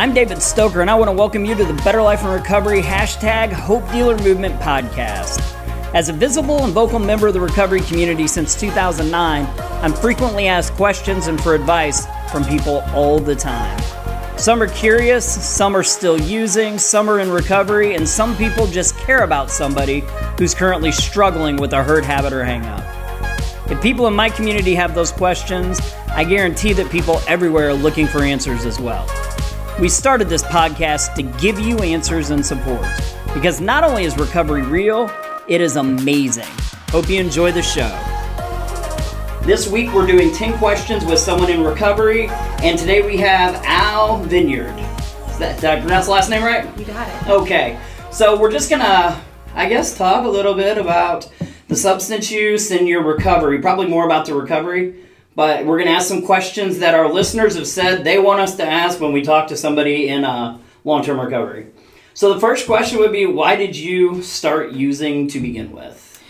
I'm 0.00 0.14
David 0.14 0.40
Stoker, 0.40 0.80
and 0.80 0.88
I 0.88 0.94
want 0.94 1.10
to 1.10 1.12
welcome 1.12 1.44
you 1.44 1.54
to 1.54 1.62
the 1.62 1.74
Better 1.84 2.00
Life 2.00 2.22
in 2.22 2.28
Recovery 2.28 2.80
hashtag 2.80 3.52
Hope 3.52 3.86
Dealer 3.92 4.16
Movement 4.16 4.58
podcast. 4.58 5.42
As 5.94 6.08
a 6.08 6.14
visible 6.14 6.64
and 6.64 6.72
vocal 6.72 6.98
member 6.98 7.26
of 7.26 7.34
the 7.34 7.40
recovery 7.40 7.82
community 7.82 8.26
since 8.26 8.58
2009, 8.58 9.46
I'm 9.82 9.92
frequently 9.92 10.48
asked 10.48 10.72
questions 10.72 11.26
and 11.26 11.38
for 11.38 11.54
advice 11.54 12.06
from 12.32 12.46
people 12.46 12.82
all 12.94 13.18
the 13.18 13.36
time. 13.36 13.78
Some 14.38 14.62
are 14.62 14.68
curious, 14.68 15.26
some 15.46 15.76
are 15.76 15.82
still 15.82 16.18
using, 16.18 16.78
some 16.78 17.10
are 17.10 17.20
in 17.20 17.30
recovery, 17.30 17.94
and 17.94 18.08
some 18.08 18.34
people 18.38 18.66
just 18.66 18.96
care 18.96 19.22
about 19.22 19.50
somebody 19.50 20.02
who's 20.38 20.54
currently 20.54 20.92
struggling 20.92 21.58
with 21.58 21.74
a 21.74 21.84
hurt 21.84 22.06
habit 22.06 22.32
or 22.32 22.42
hangup. 22.42 22.80
If 23.70 23.82
people 23.82 24.06
in 24.06 24.14
my 24.14 24.30
community 24.30 24.74
have 24.76 24.94
those 24.94 25.12
questions, 25.12 25.78
I 26.08 26.24
guarantee 26.24 26.72
that 26.72 26.90
people 26.90 27.20
everywhere 27.28 27.68
are 27.68 27.74
looking 27.74 28.06
for 28.06 28.22
answers 28.22 28.64
as 28.64 28.80
well. 28.80 29.06
We 29.80 29.88
started 29.88 30.28
this 30.28 30.42
podcast 30.42 31.14
to 31.14 31.22
give 31.40 31.58
you 31.58 31.78
answers 31.78 32.28
and 32.28 32.44
support 32.44 32.86
because 33.32 33.62
not 33.62 33.82
only 33.82 34.04
is 34.04 34.18
recovery 34.18 34.60
real, 34.60 35.10
it 35.48 35.62
is 35.62 35.76
amazing. 35.76 36.44
Hope 36.90 37.08
you 37.08 37.18
enjoy 37.18 37.50
the 37.50 37.62
show. 37.62 37.88
This 39.46 39.70
week 39.70 39.94
we're 39.94 40.06
doing 40.06 40.34
10 40.34 40.58
questions 40.58 41.06
with 41.06 41.18
someone 41.18 41.48
in 41.48 41.64
recovery, 41.64 42.26
and 42.62 42.78
today 42.78 43.00
we 43.00 43.16
have 43.16 43.54
Al 43.64 44.22
Vineyard. 44.24 44.78
Is 45.30 45.38
that, 45.38 45.58
did 45.62 45.70
I 45.70 45.80
pronounce 45.80 46.04
the 46.04 46.12
last 46.12 46.28
name 46.28 46.42
right? 46.42 46.78
You 46.78 46.84
got 46.84 47.08
it. 47.08 47.30
Okay, 47.30 47.80
so 48.12 48.38
we're 48.38 48.52
just 48.52 48.68
gonna, 48.68 49.18
I 49.54 49.66
guess, 49.66 49.96
talk 49.96 50.26
a 50.26 50.28
little 50.28 50.52
bit 50.52 50.76
about 50.76 51.26
the 51.68 51.76
substance 51.76 52.30
use 52.30 52.70
and 52.70 52.86
your 52.86 53.02
recovery, 53.02 53.62
probably 53.62 53.86
more 53.86 54.04
about 54.04 54.26
the 54.26 54.34
recovery. 54.34 55.06
But 55.40 55.64
we're 55.64 55.78
going 55.78 55.88
to 55.88 55.94
ask 55.94 56.06
some 56.06 56.20
questions 56.20 56.80
that 56.80 56.94
our 56.94 57.10
listeners 57.10 57.56
have 57.56 57.66
said 57.66 58.04
they 58.04 58.18
want 58.18 58.42
us 58.42 58.56
to 58.56 58.62
ask 58.62 59.00
when 59.00 59.14
we 59.14 59.22
talk 59.22 59.48
to 59.48 59.56
somebody 59.56 60.08
in 60.08 60.22
uh, 60.22 60.58
long 60.84 61.02
term 61.02 61.18
recovery. 61.18 61.68
So 62.12 62.34
the 62.34 62.38
first 62.38 62.66
question 62.66 62.98
would 62.98 63.10
be 63.10 63.24
why 63.24 63.56
did 63.56 63.74
you 63.74 64.22
start 64.22 64.72
using 64.72 65.28
to 65.28 65.40
begin 65.40 65.72
with? 65.72 66.22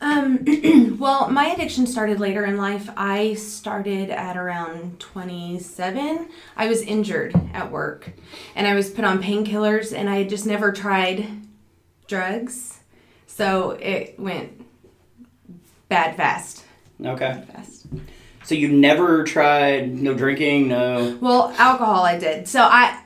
Um, 0.00 0.96
well, 0.98 1.30
my 1.30 1.46
addiction 1.50 1.86
started 1.86 2.18
later 2.18 2.44
in 2.44 2.56
life. 2.56 2.90
I 2.96 3.34
started 3.34 4.10
at 4.10 4.36
around 4.36 4.98
27. 4.98 6.28
I 6.56 6.66
was 6.66 6.82
injured 6.82 7.40
at 7.54 7.70
work 7.70 8.10
and 8.56 8.66
I 8.66 8.74
was 8.74 8.90
put 8.90 9.04
on 9.04 9.22
painkillers 9.22 9.96
and 9.96 10.10
I 10.10 10.16
had 10.16 10.28
just 10.28 10.44
never 10.44 10.72
tried 10.72 11.24
drugs. 12.08 12.80
So 13.28 13.78
it 13.80 14.18
went 14.18 14.66
bad 15.88 16.16
fast. 16.16 16.64
Okay. 17.00 17.44
Fast. 17.52 17.86
So 18.46 18.54
you 18.54 18.68
never 18.68 19.24
tried 19.24 19.92
no 20.00 20.14
drinking, 20.14 20.68
no. 20.68 21.18
Well, 21.20 21.52
alcohol 21.58 22.04
I 22.04 22.16
did. 22.16 22.46
So 22.46 22.62
I 22.62 23.02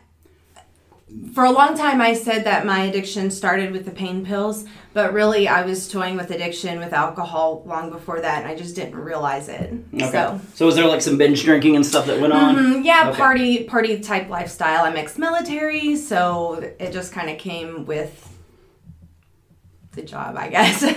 for 1.34 1.44
a 1.44 1.50
long 1.50 1.76
time 1.76 2.00
I 2.00 2.14
said 2.14 2.44
that 2.44 2.64
my 2.66 2.82
addiction 2.84 3.30
started 3.30 3.72
with 3.72 3.84
the 3.84 3.90
pain 3.90 4.24
pills, 4.24 4.64
but 4.92 5.12
really 5.12 5.48
I 5.48 5.62
was 5.64 5.88
toying 5.88 6.16
with 6.16 6.30
addiction 6.30 6.78
with 6.78 6.92
alcohol 6.92 7.62
long 7.66 7.90
before 7.90 8.20
that 8.20 8.42
and 8.42 8.46
I 8.52 8.54
just 8.54 8.76
didn't 8.76 8.94
realize 8.96 9.48
it. 9.48 9.72
Okay. 9.94 10.10
So 10.10 10.40
So 10.54 10.66
was 10.66 10.76
there 10.76 10.86
like 10.86 11.00
some 11.00 11.16
binge 11.16 11.42
drinking 11.42 11.74
and 11.74 11.86
stuff 11.86 12.06
that 12.06 12.20
went 12.20 12.32
on? 12.34 12.54
Mhm, 12.56 12.84
yeah, 12.84 13.08
Okay. 13.08 13.18
party 13.18 13.64
party 13.64 13.98
type 14.00 14.28
lifestyle. 14.28 14.84
I'm 14.84 14.96
ex-military, 14.96 15.96
so 15.96 16.62
it 16.78 16.92
just 16.92 17.12
kind 17.12 17.30
of 17.30 17.38
came 17.38 17.86
with 17.86 18.29
the 19.92 20.02
job, 20.02 20.36
I 20.36 20.48
guess. 20.48 20.82
I 20.84 20.90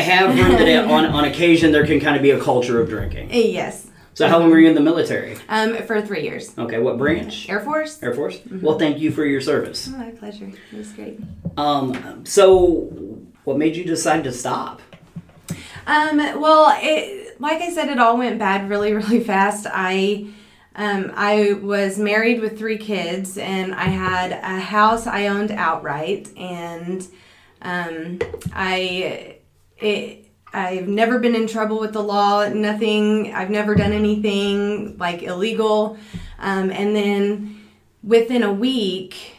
have 0.00 0.34
heard 0.36 0.52
that 0.58 0.68
it- 0.68 0.84
on, 0.84 1.06
on 1.06 1.24
occasion 1.24 1.72
there 1.72 1.86
can 1.86 2.00
kind 2.00 2.16
of 2.16 2.22
be 2.22 2.30
a 2.30 2.40
culture 2.40 2.80
of 2.80 2.88
drinking. 2.88 3.28
yes, 3.32 3.86
So 4.14 4.28
how 4.28 4.38
long 4.38 4.50
were 4.50 4.58
you 4.58 4.68
in 4.68 4.74
the 4.74 4.80
military? 4.80 5.36
um, 5.48 5.76
for 5.86 6.02
three 6.02 6.22
years. 6.22 6.56
Okay, 6.58 6.78
what 6.78 6.98
branch? 6.98 7.48
Air 7.48 7.60
Force. 7.60 8.02
Air 8.02 8.14
Force? 8.14 8.40
Well, 8.50 8.78
thank 8.78 8.98
you 8.98 9.10
for 9.10 9.24
your 9.24 9.40
service. 9.40 9.88
Oh, 9.92 9.96
my 9.96 10.10
pleasure. 10.10 10.50
It 10.72 10.76
was 10.76 10.92
great. 10.92 11.18
Um, 11.56 12.24
so 12.26 13.18
what 13.44 13.56
made 13.56 13.74
you 13.76 13.84
decide 13.84 14.24
to 14.24 14.32
stop? 14.32 14.82
Um, 15.86 16.18
well, 16.40 16.72
it, 16.80 17.40
like 17.40 17.62
I 17.62 17.70
said, 17.72 17.88
it 17.88 17.98
all 17.98 18.18
went 18.18 18.38
bad 18.38 18.68
really, 18.68 18.92
really 19.00 19.24
fast. 19.24 19.66
I, 19.68 20.26
um, 20.76 21.10
I 21.16 21.54
was 21.54 21.98
married 21.98 22.40
with 22.42 22.58
three 22.58 22.76
kids, 22.78 23.38
and 23.38 23.74
I 23.74 23.84
had 23.84 24.32
a 24.32 24.60
house 24.60 25.06
I 25.06 25.28
owned 25.28 25.50
outright, 25.50 26.28
and 26.36 27.06
um, 27.62 28.18
I, 28.52 29.36
it, 29.78 30.26
I've 30.52 30.88
never 30.88 31.18
been 31.18 31.34
in 31.34 31.46
trouble 31.46 31.78
with 31.78 31.92
the 31.92 32.02
law. 32.02 32.48
Nothing. 32.48 33.32
I've 33.32 33.50
never 33.50 33.74
done 33.74 33.92
anything 33.92 34.96
like 34.98 35.22
illegal. 35.22 35.96
Um, 36.38 36.70
and 36.70 36.94
then 36.94 37.60
within 38.02 38.42
a 38.42 38.52
week, 38.52 39.34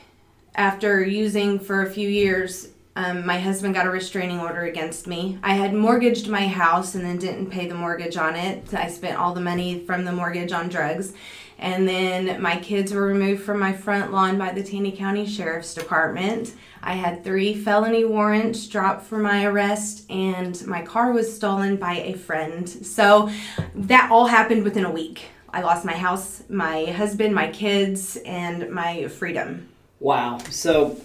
after 0.55 1.03
using 1.03 1.59
for 1.59 1.81
a 1.81 1.89
few 1.89 2.07
years, 2.07 2.69
um, 2.95 3.25
my 3.25 3.39
husband 3.39 3.73
got 3.73 3.85
a 3.85 3.89
restraining 3.89 4.39
order 4.39 4.63
against 4.63 5.07
me. 5.07 5.39
I 5.43 5.53
had 5.53 5.73
mortgaged 5.73 6.27
my 6.27 6.47
house 6.47 6.95
and 6.95 7.05
then 7.05 7.17
didn't 7.17 7.49
pay 7.49 7.67
the 7.67 7.75
mortgage 7.75 8.17
on 8.17 8.35
it. 8.35 8.73
I 8.73 8.89
spent 8.89 9.17
all 9.17 9.33
the 9.33 9.41
money 9.41 9.85
from 9.85 10.03
the 10.03 10.11
mortgage 10.11 10.51
on 10.51 10.67
drugs. 10.67 11.13
And 11.61 11.87
then 11.87 12.41
my 12.41 12.57
kids 12.57 12.91
were 12.91 13.05
removed 13.05 13.43
from 13.43 13.59
my 13.59 13.71
front 13.71 14.11
lawn 14.11 14.37
by 14.37 14.51
the 14.51 14.63
Taney 14.63 14.91
County 14.91 15.27
Sheriff's 15.27 15.73
Department. 15.75 16.53
I 16.81 16.93
had 16.93 17.23
three 17.23 17.53
felony 17.53 18.03
warrants 18.03 18.67
dropped 18.67 19.05
for 19.05 19.19
my 19.19 19.45
arrest, 19.45 20.09
and 20.09 20.59
my 20.65 20.81
car 20.81 21.11
was 21.11 21.33
stolen 21.33 21.77
by 21.77 21.97
a 21.97 22.13
friend. 22.13 22.67
So 22.67 23.29
that 23.75 24.09
all 24.11 24.25
happened 24.25 24.63
within 24.63 24.85
a 24.85 24.91
week. 24.91 25.27
I 25.53 25.61
lost 25.61 25.85
my 25.85 25.93
house, 25.93 26.43
my 26.49 26.85
husband, 26.85 27.35
my 27.35 27.49
kids, 27.51 28.17
and 28.25 28.71
my 28.71 29.07
freedom. 29.07 29.69
Wow. 29.99 30.39
So, 30.49 30.99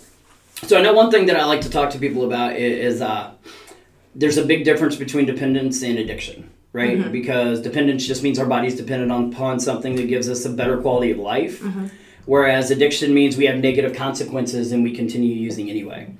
so 0.62 0.78
I 0.78 0.82
know 0.82 0.94
one 0.94 1.10
thing 1.10 1.26
that 1.26 1.36
I 1.36 1.44
like 1.44 1.60
to 1.62 1.70
talk 1.70 1.90
to 1.90 1.98
people 1.98 2.24
about 2.24 2.56
is, 2.56 3.02
uh, 3.02 3.32
there's 4.14 4.38
a 4.38 4.46
big 4.46 4.64
difference 4.64 4.96
between 4.96 5.26
dependence 5.26 5.82
and 5.82 5.98
addiction, 5.98 6.48
right? 6.76 6.98
Mm-hmm. 6.98 7.10
Because 7.10 7.62
dependence 7.62 8.06
just 8.06 8.22
means 8.22 8.38
our 8.38 8.44
body's 8.44 8.76
dependent 8.76 9.34
upon 9.34 9.58
something 9.58 9.96
that 9.96 10.08
gives 10.08 10.28
us 10.28 10.44
a 10.44 10.50
better 10.50 10.76
quality 10.76 11.10
of 11.10 11.18
life. 11.18 11.60
Mm-hmm. 11.60 11.86
Whereas 12.26 12.70
addiction 12.70 13.14
means 13.14 13.36
we 13.36 13.46
have 13.46 13.56
negative 13.56 13.94
consequences 13.94 14.72
and 14.72 14.84
we 14.84 14.92
continue 14.92 15.34
using 15.34 15.70
anyway. 15.70 16.12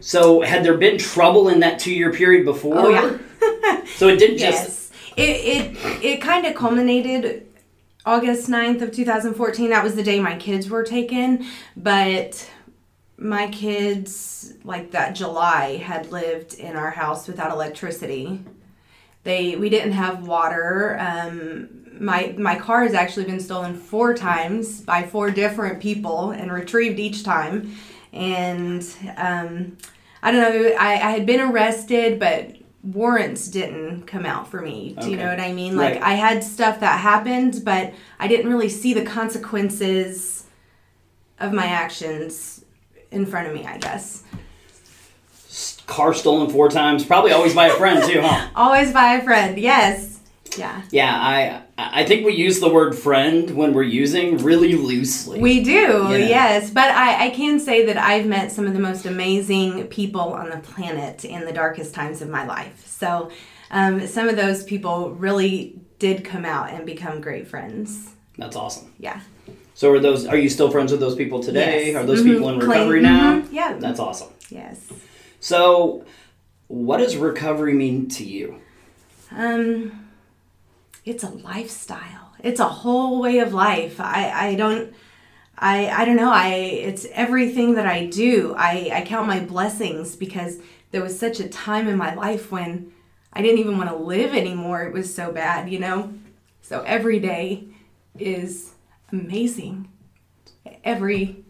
So, 0.00 0.40
had 0.40 0.64
there 0.64 0.76
been 0.76 0.98
trouble 0.98 1.48
in 1.48 1.60
that 1.60 1.78
two 1.78 1.92
year 1.92 2.12
period 2.12 2.44
before? 2.44 2.78
Oh, 2.78 2.88
yeah. 2.88 3.84
so 3.96 4.08
it 4.08 4.18
didn't 4.18 4.38
just. 4.38 4.64
Yes. 4.68 4.90
It 5.16 5.22
it 5.22 6.04
it 6.04 6.22
kind 6.22 6.46
of 6.46 6.54
culminated 6.54 7.46
August 8.04 8.48
9th 8.48 8.82
of 8.82 8.90
2014. 8.90 9.70
That 9.70 9.84
was 9.84 9.94
the 9.94 10.02
day 10.02 10.18
my 10.18 10.36
kids 10.36 10.70
were 10.70 10.82
taken, 10.82 11.44
but 11.76 12.50
my 13.18 13.48
kids 13.48 14.54
like 14.64 14.92
that 14.92 15.14
July 15.14 15.76
had 15.76 16.10
lived 16.10 16.54
in 16.54 16.74
our 16.74 16.90
house 16.90 17.28
without 17.28 17.52
electricity. 17.52 18.42
They 19.24 19.56
we 19.56 19.68
didn't 19.68 19.92
have 19.92 20.26
water. 20.26 20.96
Um 21.00 21.68
my 22.00 22.34
my 22.38 22.58
car 22.58 22.82
has 22.84 22.94
actually 22.94 23.26
been 23.26 23.40
stolen 23.40 23.74
four 23.74 24.14
times 24.14 24.80
by 24.80 25.02
four 25.02 25.30
different 25.30 25.80
people 25.80 26.30
and 26.30 26.50
retrieved 26.52 26.98
each 26.98 27.22
time. 27.22 27.74
And 28.12 28.82
um 29.16 29.76
I 30.22 30.32
don't 30.32 30.40
know, 30.40 30.76
I, 30.78 30.92
I 30.92 31.10
had 31.12 31.24
been 31.24 31.40
arrested, 31.40 32.18
but 32.18 32.56
warrants 32.82 33.48
didn't 33.48 34.06
come 34.06 34.24
out 34.24 34.48
for 34.48 34.60
me. 34.60 34.96
Do 35.00 35.10
you 35.10 35.16
know 35.16 35.26
what 35.26 35.40
I 35.40 35.52
mean? 35.52 35.76
Like 35.76 35.94
Right. 35.94 36.02
I 36.02 36.14
had 36.14 36.42
stuff 36.42 36.80
that 36.80 37.00
happened, 37.00 37.62
but 37.64 37.92
I 38.18 38.28
didn't 38.28 38.50
really 38.50 38.68
see 38.68 38.94
the 38.94 39.04
consequences 39.04 40.46
of 41.38 41.52
my 41.52 41.66
actions 41.66 42.64
in 43.10 43.26
front 43.26 43.48
of 43.48 43.54
me, 43.54 43.66
I 43.66 43.78
guess. 43.78 44.24
Car 45.90 46.14
stolen 46.14 46.48
four 46.50 46.68
times, 46.70 47.04
probably 47.04 47.32
always 47.32 47.52
by 47.54 47.66
a 47.66 47.74
friend 47.74 48.02
too, 48.08 48.20
huh? 48.22 48.48
Always 48.54 48.92
by 48.92 49.14
a 49.14 49.22
friend, 49.24 49.58
yes. 49.58 50.20
Yeah. 50.56 50.82
Yeah, 50.92 51.12
I 51.14 51.62
I 51.76 52.04
think 52.04 52.24
we 52.24 52.32
use 52.34 52.60
the 52.60 52.68
word 52.68 52.96
friend 52.96 53.50
when 53.50 53.72
we're 53.74 53.82
using 54.04 54.38
really 54.38 54.74
loosely. 54.74 55.40
We 55.40 55.62
do, 55.64 56.08
yes. 56.16 56.70
But 56.70 56.90
I, 56.90 57.26
I 57.26 57.30
can 57.30 57.58
say 57.58 57.86
that 57.86 57.96
I've 57.96 58.26
met 58.26 58.52
some 58.52 58.66
of 58.68 58.72
the 58.72 58.78
most 58.80 59.04
amazing 59.04 59.86
people 59.88 60.20
on 60.40 60.48
the 60.50 60.58
planet 60.58 61.24
in 61.24 61.44
the 61.44 61.52
darkest 61.52 61.92
times 61.94 62.22
of 62.22 62.28
my 62.28 62.44
life. 62.46 62.86
So 62.86 63.30
um, 63.72 64.06
some 64.06 64.28
of 64.28 64.36
those 64.36 64.62
people 64.62 65.10
really 65.10 65.74
did 65.98 66.24
come 66.24 66.44
out 66.44 66.70
and 66.70 66.86
become 66.86 67.20
great 67.20 67.46
friends. 67.48 68.10
That's 68.38 68.56
awesome. 68.56 68.92
Yeah. 68.98 69.20
So 69.74 69.90
are 69.92 69.98
those 70.00 70.24
are 70.26 70.36
you 70.36 70.48
still 70.48 70.70
friends 70.70 70.92
with 70.92 71.00
those 71.00 71.16
people 71.16 71.40
today? 71.42 71.88
Yes. 71.88 71.96
Are 71.96 72.06
those 72.06 72.22
Mhm. 72.22 72.32
people 72.32 72.48
in 72.50 72.60
Clay- 72.60 72.78
recovery 72.78 73.00
now? 73.02 73.40
mhm, 73.40 73.48
yeah. 73.52 73.74
That's 73.78 73.98
awesome. 73.98 74.28
Yes. 74.50 74.78
So 75.40 76.04
what 76.68 76.98
does 76.98 77.16
recovery 77.16 77.74
mean 77.74 78.08
to 78.10 78.24
you? 78.24 78.60
Um, 79.30 80.08
it's 81.04 81.24
a 81.24 81.30
lifestyle. 81.30 82.32
It's 82.38 82.60
a 82.60 82.68
whole 82.68 83.20
way 83.20 83.38
of 83.38 83.52
life. 83.52 84.00
I, 84.00 84.50
I 84.50 84.54
don't 84.54 84.94
I 85.58 85.88
I 85.88 86.04
don't 86.04 86.16
know. 86.16 86.32
I 86.32 86.48
it's 86.54 87.06
everything 87.12 87.74
that 87.74 87.86
I 87.86 88.06
do. 88.06 88.54
I 88.56 88.90
I 88.92 89.04
count 89.04 89.26
my 89.26 89.40
blessings 89.40 90.16
because 90.16 90.58
there 90.90 91.02
was 91.02 91.18
such 91.18 91.40
a 91.40 91.48
time 91.48 91.86
in 91.88 91.96
my 91.96 92.14
life 92.14 92.50
when 92.50 92.92
I 93.32 93.42
didn't 93.42 93.58
even 93.58 93.78
want 93.78 93.90
to 93.90 93.96
live 93.96 94.34
anymore. 94.34 94.82
It 94.82 94.92
was 94.92 95.14
so 95.14 95.30
bad, 95.32 95.70
you 95.70 95.78
know? 95.78 96.12
So 96.62 96.82
every 96.82 97.20
day 97.20 97.64
is 98.18 98.72
amazing. 99.12 99.88
every 100.84 101.44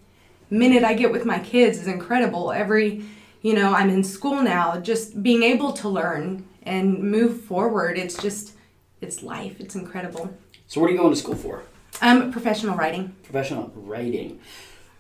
minute 0.51 0.85
I 0.85 0.95
get 0.95 1.13
with 1.13 1.25
my 1.25 1.39
kids 1.39 1.79
is 1.79 1.87
incredible. 1.87 2.53
Every, 2.53 3.05
you 3.43 3.55
know, 3.55 3.73
I'm 3.73 3.91
in 3.91 4.05
school 4.05 4.43
now, 4.43 4.79
just 4.79 5.23
being 5.23 5.43
able 5.43 5.73
to 5.75 5.89
learn 5.89 6.47
and 6.63 6.99
move 6.99 7.43
forward. 7.43 7.99
It's 7.99 8.21
just, 8.21 8.53
it's 9.01 9.23
life. 9.23 9.61
It's 9.61 9.75
incredible. 9.75 10.33
So, 10.67 10.81
what 10.81 10.91
are 10.91 10.93
you 10.93 10.99
going 10.99 11.13
to 11.13 11.19
school 11.19 11.35
for? 11.35 11.63
Um, 12.03 12.31
professional 12.31 12.77
writing. 12.77 13.15
Professional 13.23 13.73
writing. 13.75 14.41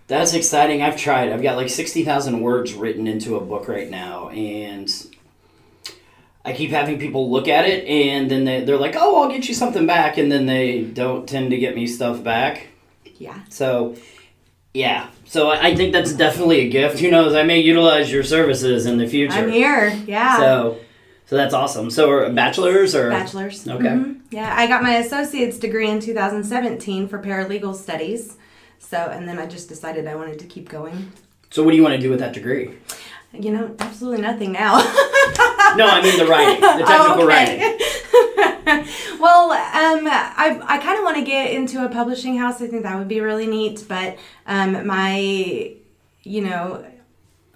That's 0.07 0.35
exciting. 0.35 0.83
I've 0.83 0.97
tried. 0.97 1.31
I've 1.31 1.43
got 1.43 1.57
like 1.57 1.71
60,000 1.71 2.41
words 2.41 2.75
written 2.75 3.07
into 3.07 3.37
a 3.37 3.41
book 3.41 3.69
right 3.69 3.89
now, 3.89 4.31
and 4.31 4.91
I 6.45 6.53
keep 6.53 6.71
having 6.71 6.99
people 6.99 7.31
look 7.31 7.47
at 7.47 7.67
it, 7.67 7.87
and 7.87 8.31
then 8.31 8.45
they, 8.45 8.65
they're 8.65 8.79
like, 8.79 8.97
oh, 8.97 9.23
I'll 9.23 9.31
get 9.31 9.47
you 9.47 9.55
something 9.55 9.87
back, 9.87 10.19
and 10.19 10.33
then 10.33 10.47
they 10.47 10.83
don't 10.83 11.29
tend 11.29 11.51
to 11.51 11.59
get 11.59 11.77
me 11.77 11.87
stuff 11.87 12.25
back. 12.25 12.69
Yeah. 13.19 13.39
So, 13.51 13.97
yeah. 14.75 15.09
So 15.27 15.51
I 15.51 15.69
I 15.69 15.77
think 15.77 15.93
that's 15.93 16.13
definitely 16.13 16.61
a 16.61 16.69
gift. 16.69 16.99
Who 17.01 17.11
knows? 17.11 17.35
I 17.35 17.43
may 17.43 17.61
utilize 17.61 18.11
your 18.13 18.23
services 18.23 18.87
in 18.87 18.99
the 18.99 19.07
future. 19.07 19.35
I'm 19.35 19.51
here. 19.51 19.91
Yeah. 20.07 20.37
So, 20.39 20.79
so 21.27 21.37
that's 21.37 21.55
awesome. 21.55 21.91
So, 21.91 22.11
are 22.11 22.31
bachelors 22.33 22.95
or 22.95 23.09
Bachelor's. 23.11 23.67
Okay. 23.67 23.85
Mhm. 23.87 24.21
Yeah, 24.31 24.53
I 24.57 24.67
got 24.67 24.83
my 24.83 24.97
associate's 24.97 25.59
degree 25.59 25.89
in 25.89 26.01
2017 26.01 27.09
for 27.09 27.19
paralegal 27.21 27.75
studies. 27.77 28.37
So, 28.79 28.97
and 28.97 29.29
then 29.29 29.39
I 29.39 29.47
just 29.47 29.69
decided 29.69 30.07
I 30.09 30.17
wanted 30.17 30.39
to 30.41 30.47
keep 30.47 30.69
going. 30.69 31.13
So, 31.51 31.63
what 31.63 31.71
do 31.71 31.77
you 31.77 31.83
want 31.83 31.95
to 31.95 32.01
do 32.01 32.11
with 32.11 32.19
that 32.21 32.33
degree? 32.33 32.71
You 33.33 33.53
know, 33.53 33.77
absolutely 33.79 34.23
nothing 34.23 34.51
now. 34.53 34.79
No, 35.77 35.87
I 35.87 36.03
mean 36.03 36.19
the 36.19 36.27
writing, 36.27 36.61
the 36.61 36.85
technical 36.87 37.23
Oh, 37.23 37.27
writing. 37.27 37.61
well, 39.21 39.51
um, 39.53 40.07
I, 40.07 40.61
I 40.65 40.79
kind 40.79 40.99
of 40.99 41.05
want 41.05 41.17
to 41.17 41.25
get 41.25 41.53
into 41.53 41.85
a 41.85 41.89
publishing 41.89 42.37
house. 42.37 42.61
I 42.61 42.67
think 42.67 42.83
that 42.83 42.99
would 42.99 43.09
be 43.09 43.21
really 43.21 43.47
neat. 43.47 43.85
But 43.89 44.19
um, 44.47 44.87
my, 44.87 45.75
you 46.23 46.43
know, 46.43 46.85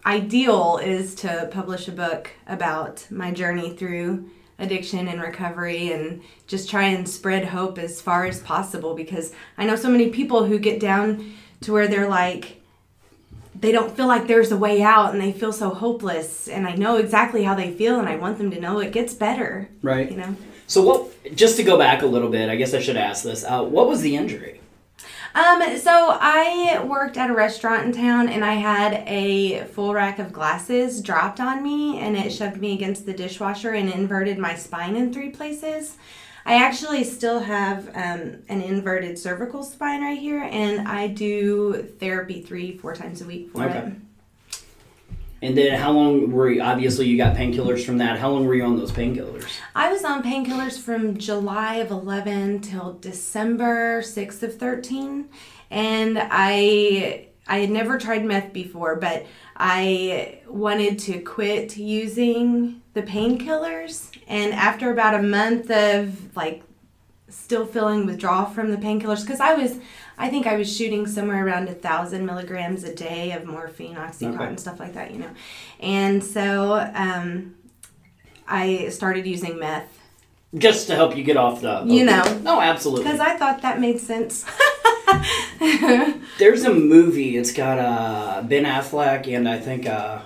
ideal 0.07 0.79
is 0.83 1.15
to 1.17 1.49
publish 1.51 1.89
a 1.89 1.93
book 1.93 2.31
about 2.47 3.07
my 3.11 3.31
journey 3.31 3.75
through 3.77 4.31
addiction 4.59 5.09
and 5.09 5.21
recovery 5.21 5.93
and 5.93 6.23
just 6.47 6.71
try 6.71 6.85
and 6.85 7.09
spread 7.09 7.45
hope 7.45 7.79
as 7.79 8.01
far 8.01 8.25
as 8.25 8.41
possible 8.41 8.95
because 8.95 9.33
I 9.59 9.67
know 9.67 9.77
so 9.77 9.89
many 9.89 10.11
people 10.11 10.45
who 10.45 10.59
get 10.59 10.79
down 10.79 11.33
to 11.63 11.73
where 11.73 11.89
they're 11.89 12.09
like, 12.09 12.61
they 13.65 13.73
don't 13.73 13.97
feel 13.97 14.07
like 14.07 14.27
there's 14.27 14.53
a 14.53 14.57
way 14.57 14.83
out 14.83 15.13
and 15.13 15.21
they 15.21 15.33
feel 15.33 15.53
so 15.53 15.71
hopeless 15.71 16.49
and 16.49 16.67
I 16.67 16.75
know 16.75 16.97
exactly 16.97 17.45
how 17.45 17.55
they 17.55 17.73
feel 17.73 17.99
and 17.99 18.09
I 18.09 18.17
want 18.17 18.39
them 18.39 18.51
to 18.51 18.61
know 18.61 18.79
it 18.79 18.93
gets 18.93 19.15
better. 19.15 19.69
Right. 19.83 20.11
You 20.11 20.19
know. 20.19 20.37
So, 20.67 20.83
what? 20.83 21.35
Just 21.35 21.57
to 21.57 21.63
go 21.63 21.79
back 21.79 22.03
a 22.03 22.07
little 22.07 22.31
bit, 22.31 22.49
I 22.49 22.57
guess 22.57 22.75
I 22.75 22.81
should 22.81 22.97
ask 22.97 23.25
this. 23.25 23.45
Uh, 23.45 23.63
what 23.63 23.89
was 23.89 24.03
the 24.03 24.17
injury? 24.17 24.61
Um 25.35 25.77
so 25.79 26.17
I 26.21 26.85
worked 26.85 27.17
at 27.17 27.29
a 27.29 27.35
restaurant 27.35 27.87
in 27.87 27.93
town 27.93 28.29
and 28.29 28.45
I 28.45 28.55
had 28.55 29.03
a 29.09 29.65
full 29.65 29.93
rack 29.93 30.21
of 30.21 30.33
glasses 30.33 31.01
dropped 31.01 31.41
on 31.41 31.61
me 31.61 31.99
and 31.99 32.17
it 32.17 32.33
shoved 32.33 32.61
me 32.61 32.73
against 32.73 33.05
the 33.05 33.13
dishwasher 33.13 33.71
and 33.71 33.91
inverted 33.91 34.39
my 34.39 34.55
spine 34.55 34.95
in 34.95 35.13
three 35.13 35.31
places. 35.31 35.97
I 36.47 36.55
actually 36.57 37.05
still 37.05 37.41
have 37.41 37.89
um, 37.89 38.43
an 38.49 38.61
inverted 38.61 39.19
cervical 39.19 39.63
spine 39.65 40.03
right 40.03 40.19
here, 40.19 40.43
and 40.43 40.87
I 40.87 41.07
do 41.09 41.83
therapy 41.99 42.43
three, 42.43 42.77
four 42.77 42.95
times 42.95 43.23
a 43.23 43.25
week 43.25 43.51
for 43.51 43.65
Okay. 43.65 43.79
it. 43.79 43.93
And 45.43 45.59
then, 45.59 45.79
how 45.79 45.93
long 45.93 46.31
were 46.33 46.51
you? 46.51 46.63
Obviously, 46.63 47.07
you 47.07 47.19
got 47.19 47.37
painkillers 47.37 47.85
from 47.85 47.99
that. 47.99 48.19
How 48.19 48.31
long 48.31 48.47
were 48.47 48.55
you 48.55 48.65
on 48.65 48.77
those 48.79 48.93
painkillers? 48.93 49.47
I 49.75 49.93
was 49.93 50.03
on 50.05 50.23
painkillers 50.23 50.79
from 50.79 51.19
July 51.19 51.77
of 51.77 51.91
11 51.91 52.61
till 52.61 52.95
December 52.95 54.01
6th 54.01 54.43
of 54.43 54.57
13 54.59 55.29
and 55.71 56.19
I 56.19 57.27
I 57.47 57.59
had 57.59 57.71
never 57.71 57.99
tried 57.99 58.25
meth 58.25 58.53
before 58.55 58.97
but 58.97 59.27
I 59.57 60.41
wanted 60.49 60.99
to 61.01 61.21
quit 61.21 61.77
using 61.77 62.83
the 62.95 63.03
painkillers 63.03 64.11
and 64.27 64.53
after 64.53 64.93
about 64.93 65.15
a 65.15 65.23
month 65.23 65.71
of 65.71 66.37
like 66.37 66.63
still 67.29 67.67
feeling 67.67 68.07
withdrawal 68.07 68.47
from 68.47 68.71
the 68.71 68.77
painkillers 68.77 69.23
because 69.23 69.41
I 69.41 69.55
was 69.55 69.79
I 70.17 70.29
think 70.29 70.47
I 70.47 70.57
was 70.57 70.75
shooting 70.75 71.07
somewhere 71.07 71.45
around 71.45 71.69
a 71.69 71.75
thousand 71.75 72.25
milligrams 72.27 72.85
a 72.85 72.95
day 72.95 73.33
of 73.33 73.45
morphine, 73.45 73.97
oxycontin, 73.97 74.41
Okay. 74.41 74.57
stuff 74.57 74.79
like 74.79 74.95
that, 74.95 75.11
you 75.11 75.19
know. 75.19 75.31
And 75.81 76.23
so 76.23 76.75
um, 76.95 77.57
I 78.47 78.89
started 78.91 79.27
using 79.27 79.59
meth 79.59 79.99
Just 80.57 80.87
to 80.87 80.95
help 80.95 81.17
you 81.17 81.25
get 81.25 81.37
off 81.37 81.61
the. 81.63 81.85
You 81.87 82.05
know. 82.05 82.41
No, 82.43 82.61
absolutely. 82.61 83.05
because 83.05 83.21
I 83.21 83.37
thought 83.37 83.63
that 83.63 83.81
made 83.81 83.99
sense. 83.99 84.45
There's 86.39 86.65
a 86.65 86.73
movie. 86.73 87.37
It's 87.37 87.53
got 87.53 87.79
uh, 87.79 88.43
Ben 88.43 88.65
Affleck 88.65 89.27
and 89.29 89.49
I 89.49 89.59
think 89.59 89.87
uh, 89.87 90.21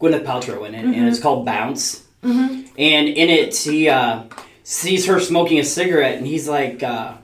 Gwyneth 0.00 0.24
Paltrow 0.24 0.66
in 0.66 0.74
it, 0.74 0.84
and 0.84 1.08
it's 1.08 1.20
called 1.20 1.46
Bounce. 1.46 2.06
Mm-hmm. 2.22 2.66
And 2.78 3.08
in 3.08 3.28
it, 3.30 3.56
he 3.56 3.88
uh, 3.88 4.24
sees 4.62 5.06
her 5.06 5.20
smoking 5.20 5.58
a 5.58 5.64
cigarette, 5.64 6.18
and 6.18 6.26
he's 6.26 6.48
like, 6.48 6.82
uh, 6.82 7.14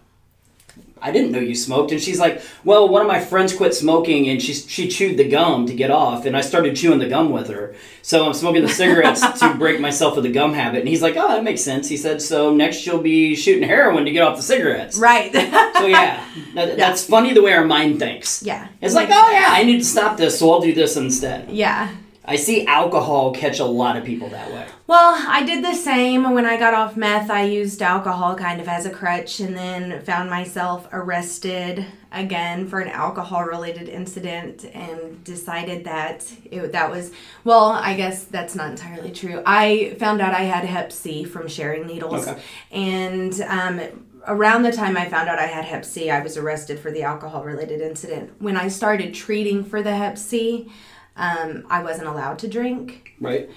"I 1.02 1.10
didn't 1.10 1.32
know 1.32 1.38
you 1.38 1.54
smoked." 1.54 1.92
And 1.92 2.00
she's 2.00 2.18
like, 2.18 2.42
"Well, 2.64 2.88
one 2.88 3.02
of 3.02 3.08
my 3.08 3.20
friends 3.20 3.54
quit 3.54 3.74
smoking, 3.74 4.28
and 4.28 4.40
she 4.42 4.54
she 4.54 4.88
chewed 4.88 5.16
the 5.16 5.28
gum 5.28 5.66
to 5.66 5.74
get 5.74 5.90
off, 5.90 6.24
and 6.26 6.36
I 6.36 6.40
started 6.40 6.76
chewing 6.76 6.98
the 6.98 7.08
gum 7.08 7.30
with 7.30 7.48
her. 7.48 7.74
So 8.02 8.26
I'm 8.26 8.34
smoking 8.34 8.62
the 8.62 8.68
cigarettes 8.68 9.20
to 9.40 9.54
break 9.54 9.80
myself 9.80 10.16
of 10.16 10.22
the 10.22 10.30
gum 10.32 10.54
habit." 10.54 10.80
And 10.80 10.88
he's 10.88 11.02
like, 11.02 11.16
"Oh, 11.16 11.28
that 11.28 11.44
makes 11.44 11.62
sense." 11.62 11.88
He 11.88 11.96
said, 11.96 12.20
"So 12.22 12.54
next 12.54 12.86
you'll 12.86 13.00
be 13.02 13.34
shooting 13.34 13.68
heroin 13.68 14.04
to 14.04 14.10
get 14.12 14.22
off 14.22 14.36
the 14.36 14.42
cigarettes." 14.42 14.98
right. 14.98 15.32
So 15.32 15.86
yeah, 15.86 16.24
that, 16.54 16.76
that's 16.82 17.04
funny 17.04 17.32
the 17.32 17.42
way 17.42 17.52
our 17.52 17.64
mind 17.64 17.98
thinks. 17.98 18.42
yeah. 18.42 18.68
It's 18.80 18.94
like, 18.94 19.08
oh 19.10 19.30
yeah, 19.30 19.48
I 19.50 19.62
need 19.64 19.78
to 19.78 19.84
stop 19.84 20.16
this, 20.16 20.38
so 20.38 20.50
I'll 20.50 20.60
do 20.60 20.72
this 20.72 20.96
instead. 20.96 21.50
Yeah. 21.50 21.90
I 22.28 22.36
see 22.36 22.66
alcohol 22.66 23.32
catch 23.32 23.58
a 23.58 23.64
lot 23.64 23.96
of 23.96 24.04
people 24.04 24.28
that 24.28 24.52
way. 24.52 24.66
Well, 24.86 25.24
I 25.26 25.44
did 25.44 25.64
the 25.64 25.72
same 25.72 26.34
when 26.34 26.44
I 26.44 26.58
got 26.58 26.74
off 26.74 26.94
meth. 26.94 27.30
I 27.30 27.44
used 27.44 27.80
alcohol 27.80 28.34
kind 28.34 28.60
of 28.60 28.68
as 28.68 28.84
a 28.84 28.90
crutch 28.90 29.40
and 29.40 29.56
then 29.56 30.02
found 30.02 30.28
myself 30.28 30.86
arrested 30.92 31.86
again 32.12 32.68
for 32.68 32.80
an 32.80 32.88
alcohol 32.88 33.44
related 33.44 33.88
incident 33.88 34.66
and 34.74 35.24
decided 35.24 35.84
that 35.84 36.30
it, 36.50 36.72
that 36.72 36.90
was, 36.90 37.12
well, 37.44 37.70
I 37.70 37.94
guess 37.94 38.24
that's 38.24 38.54
not 38.54 38.70
entirely 38.72 39.10
true. 39.10 39.42
I 39.46 39.96
found 39.98 40.20
out 40.20 40.34
I 40.34 40.42
had 40.42 40.66
hep 40.66 40.92
C 40.92 41.24
from 41.24 41.48
sharing 41.48 41.86
needles. 41.86 42.28
Okay. 42.28 42.38
And 42.70 43.40
um, 43.40 43.80
around 44.26 44.64
the 44.64 44.72
time 44.72 44.98
I 44.98 45.08
found 45.08 45.30
out 45.30 45.38
I 45.38 45.46
had 45.46 45.64
hep 45.64 45.82
C, 45.82 46.10
I 46.10 46.22
was 46.22 46.36
arrested 46.36 46.78
for 46.78 46.90
the 46.90 47.04
alcohol 47.04 47.42
related 47.42 47.80
incident. 47.80 48.32
When 48.38 48.58
I 48.58 48.68
started 48.68 49.14
treating 49.14 49.64
for 49.64 49.82
the 49.82 49.96
hep 49.96 50.18
C, 50.18 50.70
um, 51.18 51.66
I 51.68 51.82
wasn't 51.82 52.08
allowed 52.08 52.38
to 52.40 52.48
drink. 52.48 53.12
Right? 53.20 53.50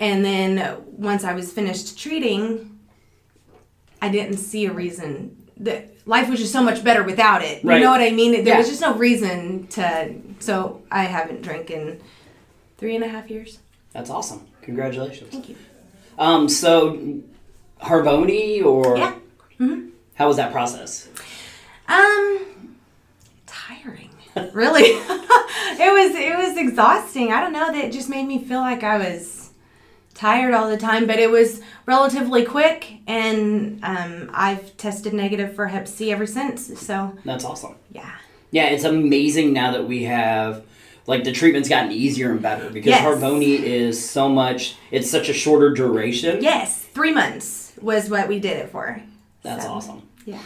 And 0.00 0.24
then 0.24 0.82
once 0.86 1.24
I 1.24 1.34
was 1.34 1.52
finished 1.52 1.98
treating, 1.98 2.78
I 4.00 4.08
didn't 4.08 4.38
see 4.38 4.66
a 4.66 4.72
reason 4.72 5.36
that 5.58 5.90
life 6.06 6.28
was 6.28 6.38
just 6.38 6.52
so 6.52 6.62
much 6.62 6.84
better 6.84 7.02
without 7.02 7.42
it. 7.42 7.64
Right. 7.64 7.78
You 7.78 7.84
know 7.84 7.90
what 7.90 8.00
I 8.02 8.10
mean? 8.10 8.32
There 8.32 8.42
Yeah. 8.54 8.58
was 8.58 8.68
just 8.68 8.80
no 8.80 8.94
reason 8.94 9.66
to. 9.68 10.14
So 10.38 10.82
I 10.90 11.04
haven't 11.04 11.42
drank 11.42 11.70
in 11.70 12.00
three 12.78 12.94
and 12.94 13.02
a 13.04 13.08
half 13.08 13.30
years. 13.30 13.58
That's 13.92 14.10
awesome. 14.10 14.46
Congratulations. 14.62 15.30
Thank 15.30 15.48
you. 15.48 15.56
Um, 16.18 16.48
so 16.48 16.98
Harvoni 17.82 18.64
or 18.64 18.96
Yeah. 18.98 19.14
Mhm. 19.58 19.90
how 20.14 20.28
was 20.28 20.36
that 20.36 20.52
process? 20.52 21.08
Um, 21.88 22.38
tiring. 23.46 24.10
Really, 24.52 24.82
it 24.84 25.92
was. 25.92 26.14
It 26.14 26.36
was 26.36 26.56
exhausting. 26.58 27.32
I 27.32 27.40
don't 27.40 27.52
know. 27.52 27.72
That 27.72 27.92
just 27.92 28.08
made 28.08 28.26
me 28.26 28.42
feel 28.44 28.60
like 28.60 28.82
I 28.82 28.98
was 28.98 29.50
tired 30.14 30.54
all 30.54 30.68
the 30.68 30.76
time. 30.76 31.06
But 31.06 31.18
it 31.18 31.30
was 31.30 31.60
relatively 31.86 32.44
quick, 32.44 32.98
and 33.06 33.80
um, 33.82 34.30
I've 34.34 34.76
tested 34.76 35.12
negative 35.14 35.54
for 35.54 35.66
Hep 35.68 35.88
C 35.88 36.12
ever 36.12 36.26
since. 36.26 36.78
So 36.80 37.16
That's 37.24 37.44
awesome. 37.44 37.76
yeah. 37.92 38.12
Yeah, 38.50 38.66
it's 38.66 38.84
amazing 38.84 39.52
now 39.52 39.72
that 39.72 39.86
we 39.88 40.04
have 40.04 40.64
like 41.06 41.24
the 41.24 41.32
treatment's 41.32 41.68
gotten 41.68 41.92
easier 41.92 42.30
and 42.30 42.40
better 42.42 42.68
because 42.70 42.90
Yes. 42.90 43.04
Harvoni 43.04 43.58
is 43.60 44.08
so 44.08 44.28
much. 44.28 44.76
It's 44.90 45.10
such 45.10 45.28
a 45.28 45.32
shorter 45.32 45.70
duration. 45.72 46.42
Yes, 46.42 46.82
three 46.82 47.12
months 47.12 47.72
was 47.80 48.08
what 48.08 48.28
we 48.28 48.38
did 48.40 48.56
it 48.56 48.70
for. 48.70 49.02
That's 49.42 49.64
So, 49.64 49.70
awesome. 49.72 50.02
Yeah. 50.24 50.40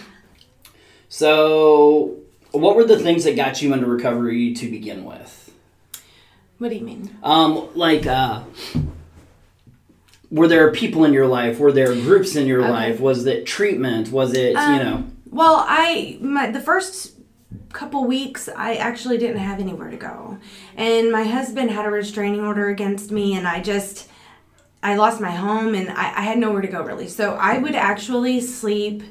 So, 1.09 2.20
what 2.53 2.77
were 2.77 2.85
the 2.85 2.99
things 2.99 3.25
that 3.25 3.37
got 3.37 3.63
you 3.63 3.73
into 3.73 3.87
recovery 3.87 4.55
to 4.55 4.71
begin 4.71 5.05
with? 5.05 5.53
What 6.59 6.69
do 6.71 6.77
you 6.77 6.85
mean? 6.85 7.17
Um, 7.23 7.69
like, 7.75 8.07
uh, 8.07 8.43
were 10.31 10.47
there 10.49 10.71
people 10.73 11.05
in 11.05 11.13
your 11.13 11.27
life? 11.27 11.59
Were 11.59 11.73
there 11.73 11.93
groups 11.95 12.37
in 12.37 12.47
your 12.47 12.61
Okay. 12.63 12.71
life? 12.71 13.01
Was 13.01 13.27
it 13.27 13.47
treatment? 13.47 14.13
Was 14.13 14.33
it, 14.35 14.53
you 14.53 14.59
Um, 14.59 14.79
know? 14.79 15.05
Well, 15.31 15.65
I 15.69 16.19
my 16.21 16.51
the 16.51 16.61
first 16.61 17.13
couple 17.73 18.05
weeks 18.05 18.49
I 18.57 18.75
actually 18.75 19.17
didn't 19.19 19.39
have 19.39 19.59
anywhere 19.61 19.91
to 19.91 19.97
go. 19.97 20.39
And 20.77 21.11
my 21.11 21.25
husband 21.25 21.71
had 21.71 21.87
a 21.87 21.91
restraining 21.91 22.41
order 22.41 22.69
against 22.69 23.11
me 23.11 23.35
and 23.35 23.47
I 23.47 23.61
just 23.61 24.09
I 24.83 24.97
lost 24.97 25.21
my 25.21 25.31
home 25.31 25.75
and 25.75 25.89
I, 25.91 26.13
I 26.17 26.23
had 26.23 26.39
nowhere 26.39 26.63
to 26.63 26.69
go 26.69 26.83
really. 26.83 27.07
So 27.09 27.35
I 27.35 27.59
would 27.59 27.75
actually 27.75 28.41
sleep 28.41 29.03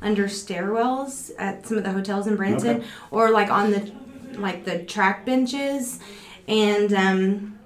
under 0.00 0.24
stairwells 0.26 1.30
at 1.38 1.66
some 1.66 1.78
of 1.78 1.84
the 1.84 1.92
hotels 1.92 2.26
in 2.26 2.36
Branson 2.36 2.76
Okay. 2.78 2.86
or 3.10 3.30
like 3.30 3.50
on 3.50 3.70
the 3.70 3.92
like 4.38 4.64
the 4.64 4.84
track 4.84 5.26
benches, 5.26 5.98
and 6.46 6.92
um, 6.92 7.58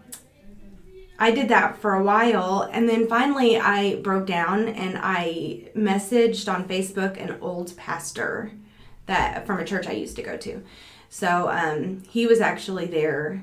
I 1.19 1.31
did 1.31 1.49
that 1.49 1.79
for 1.79 1.95
a 1.95 2.03
while, 2.03 2.69
and 2.73 2.89
then 2.89 3.07
finally 3.07 3.59
I 3.59 3.97
broke 3.97 4.27
down 4.27 4.69
and 4.69 4.99
I 5.01 5.71
messaged 5.77 6.53
on 6.53 6.67
Facebook 6.67 7.23
an 7.23 7.37
old 7.41 7.77
pastor 7.77 8.53
that 9.07 9.47
from 9.47 9.59
a 9.61 9.65
church 9.65 9.87
I 9.87 9.93
used 9.93 10.17
to 10.17 10.23
go 10.23 10.37
to. 10.39 10.63
So 11.11 11.51
um, 11.51 12.03
he 12.09 12.27
was 12.27 12.41
actually 12.41 12.87
there 12.87 13.43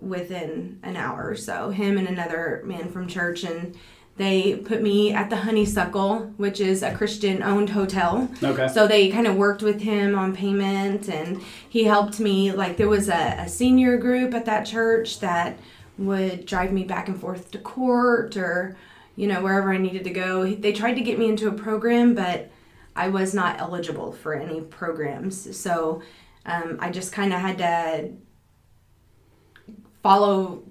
within 0.00 0.80
an 0.82 0.96
hour 0.96 1.28
or 1.28 1.36
so. 1.36 1.70
Him 1.70 1.98
and 1.98 2.08
another 2.08 2.62
man 2.64 2.90
from 2.90 3.06
church, 3.06 3.44
and 3.44 3.76
they 4.20 4.56
put 4.56 4.82
me 4.82 5.12
at 5.12 5.30
the 5.30 5.36
Honeysuckle, 5.36 6.32
which 6.36 6.60
is 6.60 6.82
a 6.82 6.94
Christian 6.94 7.42
owned 7.42 7.70
hotel. 7.70 8.28
Okay. 8.42 8.68
So 8.68 8.86
they 8.86 9.08
kind 9.08 9.26
of 9.26 9.36
worked 9.36 9.62
with 9.62 9.80
him 9.80 10.18
on 10.18 10.34
payment, 10.34 11.08
and 11.08 11.40
he 11.68 11.84
helped 11.84 12.20
me. 12.20 12.52
Like 12.52 12.76
there 12.76 12.88
was 12.88 13.08
a, 13.08 13.36
a 13.38 13.48
senior 13.48 13.96
group 13.96 14.34
at 14.34 14.44
that 14.46 14.66
church 14.66 15.20
that 15.20 15.58
would 15.98 16.46
drive 16.46 16.72
me 16.72 16.84
back 16.84 17.08
and 17.08 17.20
forth 17.20 17.50
to 17.50 17.58
court 17.58 18.36
or 18.36 18.76
you 19.16 19.26
know 19.26 19.42
wherever 19.42 19.72
I 19.72 19.78
needed 19.78 20.04
to 20.04 20.10
go. 20.10 20.54
They 20.54 20.72
tried 20.72 20.94
to 20.94 21.02
get 21.02 21.18
me 21.18 21.28
into 21.28 21.48
a 21.48 21.52
program, 21.52 22.14
but 22.14 22.50
I 22.96 23.08
was 23.08 23.34
not 23.34 23.60
eligible 23.60 24.12
for 24.12 24.34
any 24.34 24.60
programs. 24.60 25.56
So 25.56 26.02
um, 26.46 26.78
I 26.80 26.90
just 26.90 27.12
kind 27.12 27.32
of 27.32 27.40
had 27.40 27.58
to 27.58 28.12
follow 30.02 30.62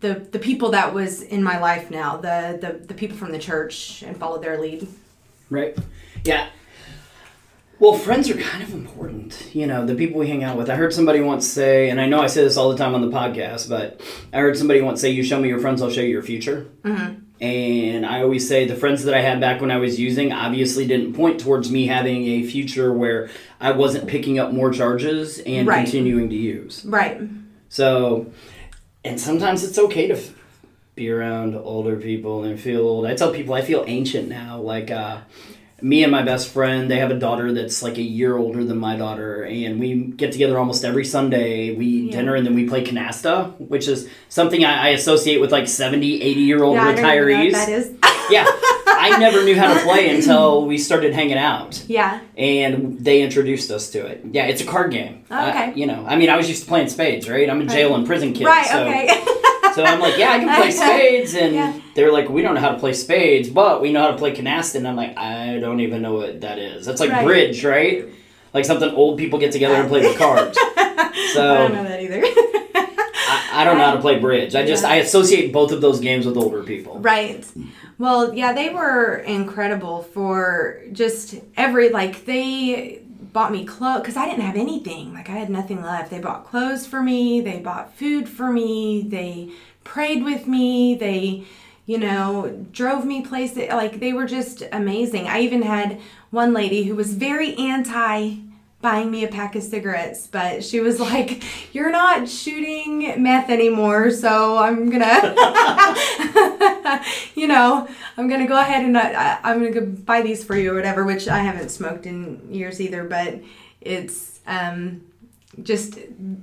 the 0.00 0.14
the 0.30 0.38
people 0.38 0.70
that 0.70 0.94
was 0.94 1.22
in 1.22 1.42
my 1.42 1.58
life 1.58 1.90
now, 1.90 2.16
the 2.16 2.58
the, 2.60 2.86
the 2.86 2.94
people 2.94 3.16
from 3.16 3.32
the 3.32 3.38
church, 3.38 4.02
and 4.02 4.16
follow 4.16 4.38
their 4.40 4.60
lead. 4.60 4.86
Right. 5.50 5.76
Yeah. 6.24 6.48
Well, 7.80 7.94
friends 7.94 8.28
are 8.28 8.34
kind 8.36 8.60
of 8.62 8.74
important. 8.74 9.50
You 9.54 9.66
know, 9.68 9.86
the 9.86 9.94
people 9.94 10.18
we 10.18 10.26
hang 10.26 10.42
out 10.42 10.56
with. 10.56 10.68
I 10.68 10.74
heard 10.74 10.92
somebody 10.92 11.20
once 11.20 11.46
say, 11.46 11.90
and 11.90 12.00
I 12.00 12.06
know 12.08 12.20
I 12.20 12.26
say 12.26 12.42
this 12.42 12.56
all 12.56 12.70
the 12.70 12.76
time 12.76 12.92
on 12.96 13.02
the 13.02 13.16
podcast, 13.16 13.68
but 13.68 14.00
I 14.32 14.40
heard 14.40 14.58
somebody 14.58 14.80
once 14.80 15.00
say, 15.00 15.10
"You 15.10 15.22
show 15.22 15.40
me 15.40 15.48
your 15.48 15.60
friends, 15.60 15.80
I'll 15.80 15.90
show 15.90 16.00
you 16.00 16.08
your 16.08 16.22
future." 16.22 16.66
Mm-hmm. 16.82 17.20
And 17.40 18.04
I 18.04 18.22
always 18.22 18.48
say 18.48 18.66
the 18.66 18.74
friends 18.74 19.04
that 19.04 19.14
I 19.14 19.20
had 19.20 19.40
back 19.40 19.60
when 19.60 19.70
I 19.70 19.76
was 19.76 20.00
using 20.00 20.32
obviously 20.32 20.88
didn't 20.88 21.12
point 21.14 21.38
towards 21.38 21.70
me 21.70 21.86
having 21.86 22.24
a 22.26 22.42
future 22.42 22.92
where 22.92 23.30
I 23.60 23.70
wasn't 23.70 24.08
picking 24.08 24.40
up 24.40 24.52
more 24.52 24.72
charges 24.72 25.38
and 25.38 25.68
Right. 25.68 25.84
continuing 25.84 26.30
to 26.30 26.34
use. 26.34 26.84
Right. 26.84 27.20
So, 27.68 28.26
and 29.08 29.20
sometimes 29.20 29.64
it's 29.64 29.78
okay 29.78 30.06
to 30.08 30.14
f- 30.14 30.30
be 30.94 31.10
around 31.10 31.54
older 31.54 31.96
people 31.96 32.44
and 32.44 32.58
feel 32.60 32.80
old. 32.86 33.06
I 33.06 33.14
tell 33.14 33.32
people 33.32 33.54
I 33.54 33.62
feel 33.62 33.84
ancient 33.86 34.28
now. 34.28 34.58
Like, 34.60 34.90
uh, 34.90 35.18
me 35.80 36.02
and 36.02 36.10
my 36.10 36.22
best 36.22 36.48
friend, 36.52 36.90
they 36.90 36.98
have 36.98 37.10
a 37.12 37.18
daughter 37.18 37.52
that's 37.52 37.84
like 37.84 37.98
a 37.98 38.02
year 38.02 38.36
older 38.36 38.64
than 38.64 38.78
my 38.78 38.96
daughter, 38.96 39.44
and 39.44 39.78
we 39.78 39.94
get 39.94 40.32
together 40.32 40.58
almost 40.58 40.84
every 40.84 41.04
Sunday. 41.04 41.72
We 41.76 41.86
eat 41.86 42.04
Yeah. 42.06 42.16
dinner 42.16 42.34
and 42.34 42.44
then 42.44 42.54
we 42.56 42.68
play 42.68 42.82
canasta, 42.84 43.54
which 43.60 43.86
is 43.86 44.08
something 44.28 44.64
I, 44.64 44.86
I 44.86 44.88
associate 44.88 45.40
with 45.40 45.52
like 45.52 45.68
70, 45.68 46.20
80 46.20 46.40
year 46.40 46.64
old 46.64 46.74
Yeah, 46.74 46.82
I 46.88 46.92
don't 46.96 46.98
even 46.98 47.04
know 47.06 47.14
retirees. 47.46 47.52
that 47.52 47.68
is. 47.68 47.92
yeah. 48.30 48.46
I 49.12 49.18
never 49.18 49.44
knew 49.44 49.56
how 49.56 49.72
to 49.74 49.80
play 49.80 50.08
until 50.14 50.64
we 50.66 50.78
started 50.78 51.14
hanging 51.14 51.38
out 51.38 51.82
yeah. 51.88 52.20
and 52.36 52.98
they 52.98 53.22
introduced 53.22 53.70
us 53.70 53.90
to 53.90 54.06
it. 54.06 54.22
Yeah, 54.32 54.46
it's 54.46 54.60
a 54.60 54.66
card 54.66 54.90
game. 54.92 55.24
Oh, 55.30 55.48
Okay. 55.48 55.58
I- 55.58 55.72
you 55.74 55.86
know, 55.86 56.04
I 56.06 56.16
mean, 56.16 56.30
I 56.30 56.36
was 56.36 56.48
used 56.48 56.62
to 56.62 56.68
playing 56.68 56.88
spades, 56.88 57.28
right? 57.28 57.48
I'm 57.48 57.60
a 57.60 57.66
jail 57.66 57.94
and 57.94 58.06
prison 58.06 58.32
kid. 58.32 58.46
Right. 58.46 58.66
so, 58.66 58.82
Okay. 58.84 59.08
so 59.74 59.84
I'm 59.84 60.00
like, 60.00 60.16
yeah, 60.18 60.32
I 60.32 60.38
can 60.40 60.54
play 60.60 60.70
spades, 60.82 61.34
and 61.34 61.54
Yeah. 61.54 61.72
they're 61.94 62.12
like, 62.12 62.28
we 62.28 62.42
don't 62.42 62.54
know 62.54 62.60
how 62.60 62.70
to 62.72 62.78
play 62.78 62.92
spades, 62.92 63.48
but 63.48 63.80
we 63.80 63.92
know 63.92 64.02
how 64.02 64.10
to 64.10 64.16
play 64.16 64.34
canasta. 64.34 64.76
And 64.76 64.88
I'm 64.88 64.96
like, 64.96 65.16
I 65.18 65.58
don't 65.58 65.80
even 65.80 66.02
know 66.02 66.14
what 66.14 66.40
that 66.42 66.58
is. 66.58 66.86
That's 66.86 67.00
like 67.00 67.10
Right. 67.10 67.24
bridge, 67.24 67.64
right? 67.64 68.04
Like 68.54 68.64
something 68.64 68.90
old 68.90 69.18
people 69.18 69.38
get 69.38 69.52
together 69.52 69.74
and 69.74 69.88
play 69.88 70.00
with 70.00 70.16
cards. 70.18 70.58
So 70.58 70.64
I 71.54 71.58
don't 71.58 71.74
know 71.74 71.84
that 71.84 72.02
either. 72.02 72.22
I, 73.58 73.64
don't 73.64 73.78
know 73.78 73.84
how 73.84 73.94
to 73.94 74.00
play 74.00 74.18
bridge. 74.18 74.54
I 74.54 74.64
just 74.64 74.82
Yeah. 74.82 74.90
I 74.90 74.96
associate 74.96 75.52
both 75.52 75.72
of 75.72 75.80
those 75.80 76.00
games 76.00 76.26
with 76.26 76.36
older 76.36 76.62
people. 76.62 76.98
Right. 77.00 77.44
Hmm. 77.44 77.64
Well, 77.98 78.32
yeah, 78.32 78.52
they 78.52 78.70
were 78.70 79.16
incredible 79.16 80.02
for 80.02 80.80
just 80.92 81.34
every 81.56 81.88
like 81.90 82.24
they 82.24 83.02
bought 83.32 83.52
me 83.52 83.64
clothes 83.64 84.00
because 84.00 84.16
I 84.16 84.26
didn't 84.26 84.42
have 84.42 84.56
anything. 84.56 85.12
Like 85.12 85.28
I 85.28 85.32
had 85.32 85.50
nothing 85.50 85.82
left. 85.82 86.10
They 86.10 86.20
bought 86.20 86.46
clothes 86.46 86.86
for 86.86 87.02
me. 87.02 87.40
They 87.40 87.58
bought 87.58 87.96
food 87.96 88.28
for 88.28 88.52
me. 88.52 89.02
They 89.02 89.50
prayed 89.84 90.24
with 90.24 90.46
me. 90.46 90.94
They, 90.94 91.44
you 91.86 91.98
know, 91.98 92.66
drove 92.72 93.04
me 93.04 93.22
places. 93.22 93.68
Like 93.68 94.00
they 94.00 94.12
were 94.12 94.26
just 94.26 94.62
amazing. 94.72 95.26
I 95.26 95.40
even 95.40 95.62
had 95.62 96.00
one 96.30 96.52
lady 96.52 96.84
who 96.84 96.94
was 96.94 97.14
very 97.14 97.54
anti 97.56 98.36
buying 98.80 99.10
me 99.10 99.24
a 99.24 99.28
pack 99.28 99.56
of 99.56 99.62
cigarettes, 99.62 100.26
but 100.26 100.64
she 100.64 100.80
was 100.80 101.00
like, 101.10 101.42
"You're 101.74 101.90
not 101.90 102.28
shooting 102.28 103.22
meth 103.22 103.50
anymore, 103.50 104.10
so 104.10 104.58
I'm 104.58 104.90
gonna." 104.90 105.34
you 107.34 107.46
know, 107.46 107.88
I'm 108.16 108.28
gonna 108.28 108.46
go 108.46 108.58
ahead 108.58 108.84
and 108.84 108.96
uh, 108.96 109.00
I, 109.00 109.38
I'm 109.42 109.58
gonna 109.58 109.80
go 109.80 109.86
buy 109.86 110.22
these 110.22 110.44
for 110.44 110.56
you 110.56 110.72
or 110.72 110.74
whatever. 110.74 111.04
Which 111.04 111.28
I 111.28 111.38
haven't 111.38 111.70
smoked 111.70 112.06
in 112.06 112.52
years 112.52 112.80
either, 112.80 113.04
but 113.04 113.40
it's 113.80 114.40
um, 114.46 115.02
just 115.62 115.98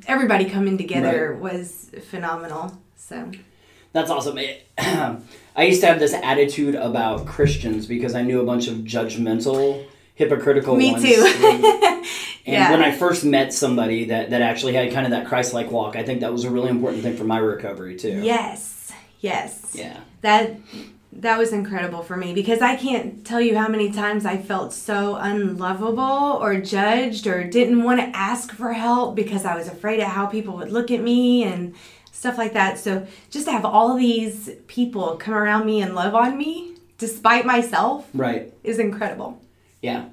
everybody 0.07 0.45
coming 0.45 0.77
together 0.77 1.33
was 1.35 1.91
phenomenal. 2.09 2.77
So 2.97 3.31
That's 3.93 4.09
awesome. 4.09 4.37
It- 4.37 4.67
I 5.57 5.63
used 5.63 5.79
to 5.81 5.87
have 5.87 5.99
this 5.99 6.13
attitude 6.13 6.75
about 6.75 7.25
Christians 7.27 7.85
because 7.85 8.13
I 8.13 8.23
knew 8.23 8.41
a 8.41 8.45
bunch 8.45 8.67
of 8.67 8.79
judgmental, 8.79 9.85
hypocritical 10.15 10.75
me 10.75 10.91
ones. 10.91 11.03
too. 11.03 12.01
And 12.47 12.53
Yeah. 12.53 12.69
when 12.71 12.83
I 12.83 12.91
first 12.91 13.25
met 13.25 13.51
somebody 13.53 14.05
that, 14.05 14.29
that 14.29 14.41
actually 14.43 14.73
had 14.73 14.93
kind 14.93 15.05
of 15.07 15.11
that 15.11 15.25
Christ 15.25 15.51
like 15.51 15.71
walk, 15.71 15.95
I 15.95 16.03
think 16.03 16.19
that 16.19 16.31
was 16.31 16.43
a 16.43 16.51
really 16.51 16.69
important 16.69 17.01
thing 17.01 17.17
for 17.17 17.23
my 17.23 17.39
recovery 17.39 17.95
too. 17.95 18.21
yes, 18.21 18.91
yes. 19.19 19.71
Yeah. 19.73 19.97
that 20.21 20.51
that 21.11 21.37
was 21.39 21.53
incredible 21.53 22.03
for 22.03 22.15
me 22.17 22.33
because 22.35 22.61
I 22.61 22.75
can't 22.75 23.25
tell 23.25 23.41
you 23.41 23.57
how 23.57 23.67
many 23.67 23.89
times 23.91 24.25
I 24.27 24.37
felt 24.37 24.73
so 24.73 25.15
unlovable 25.15 26.37
or 26.39 26.57
judged 26.59 27.25
or 27.25 27.43
didn't 27.45 27.81
want 27.83 27.99
to 28.01 28.07
ask 28.15 28.51
for 28.53 28.73
help 28.73 29.15
because 29.15 29.43
I 29.45 29.55
was 29.55 29.67
afraid 29.67 29.99
of 30.01 30.07
how 30.09 30.25
people 30.27 30.55
would 30.57 30.71
look 30.71 30.91
at 30.91 31.01
me 31.01 31.43
and 31.45 31.73
stuff 32.11 32.37
like 32.37 32.53
that. 32.53 32.77
So 32.77 33.07
just 33.31 33.45
to 33.45 33.51
have 33.53 33.65
all 33.65 33.95
these 33.95 34.51
people 34.67 35.15
come 35.15 35.33
around 35.33 35.65
me 35.65 35.81
and 35.81 35.95
love 35.95 36.13
on 36.13 36.37
me 36.37 36.75
despite 36.99 37.45
myself 37.45 38.07
Right. 38.13 38.53
is 38.63 38.77
incredible. 38.77 39.41
Yeah. 39.85 40.05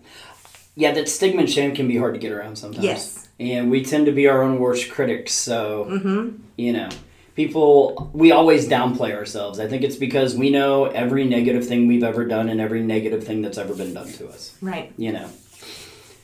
Yeah, 0.75 0.93
that 0.93 1.09
stigma 1.09 1.41
and 1.43 1.51
shame 1.51 1.75
can 1.75 1.87
be 1.89 1.97
hard 1.99 2.15
to 2.15 2.21
get 2.21 2.33
around 2.33 2.57
sometimes. 2.57 2.85
Yes. 2.85 3.29
And 3.39 3.71
we 3.71 3.85
tend 3.85 4.07
to 4.07 4.13
be 4.13 4.27
our 4.29 4.43
own 4.43 4.59
worst 4.59 4.91
critics. 4.91 5.33
So, 5.33 5.87
Mm-hmm. 5.91 6.37
you 6.57 6.73
know, 6.73 6.89
people, 7.37 8.11
we 8.15 8.33
always 8.33 8.69
downplay 8.69 9.15
ourselves. 9.15 9.59
I 9.59 9.67
think 9.69 9.83
it's 9.83 9.97
because 9.97 10.35
we 10.35 10.49
know 10.51 10.85
every 10.87 11.25
negative 11.25 11.67
thing 11.67 11.89
we've 11.89 12.05
ever 12.05 12.25
done 12.25 12.49
and 12.49 12.61
every 12.61 12.83
negative 12.83 13.23
thing 13.25 13.43
that's 13.43 13.59
ever 13.59 13.75
been 13.75 13.93
done 13.95 14.11
to 14.19 14.29
us. 14.29 14.57
Right. 14.63 14.93
you 14.97 15.13
know. 15.13 15.29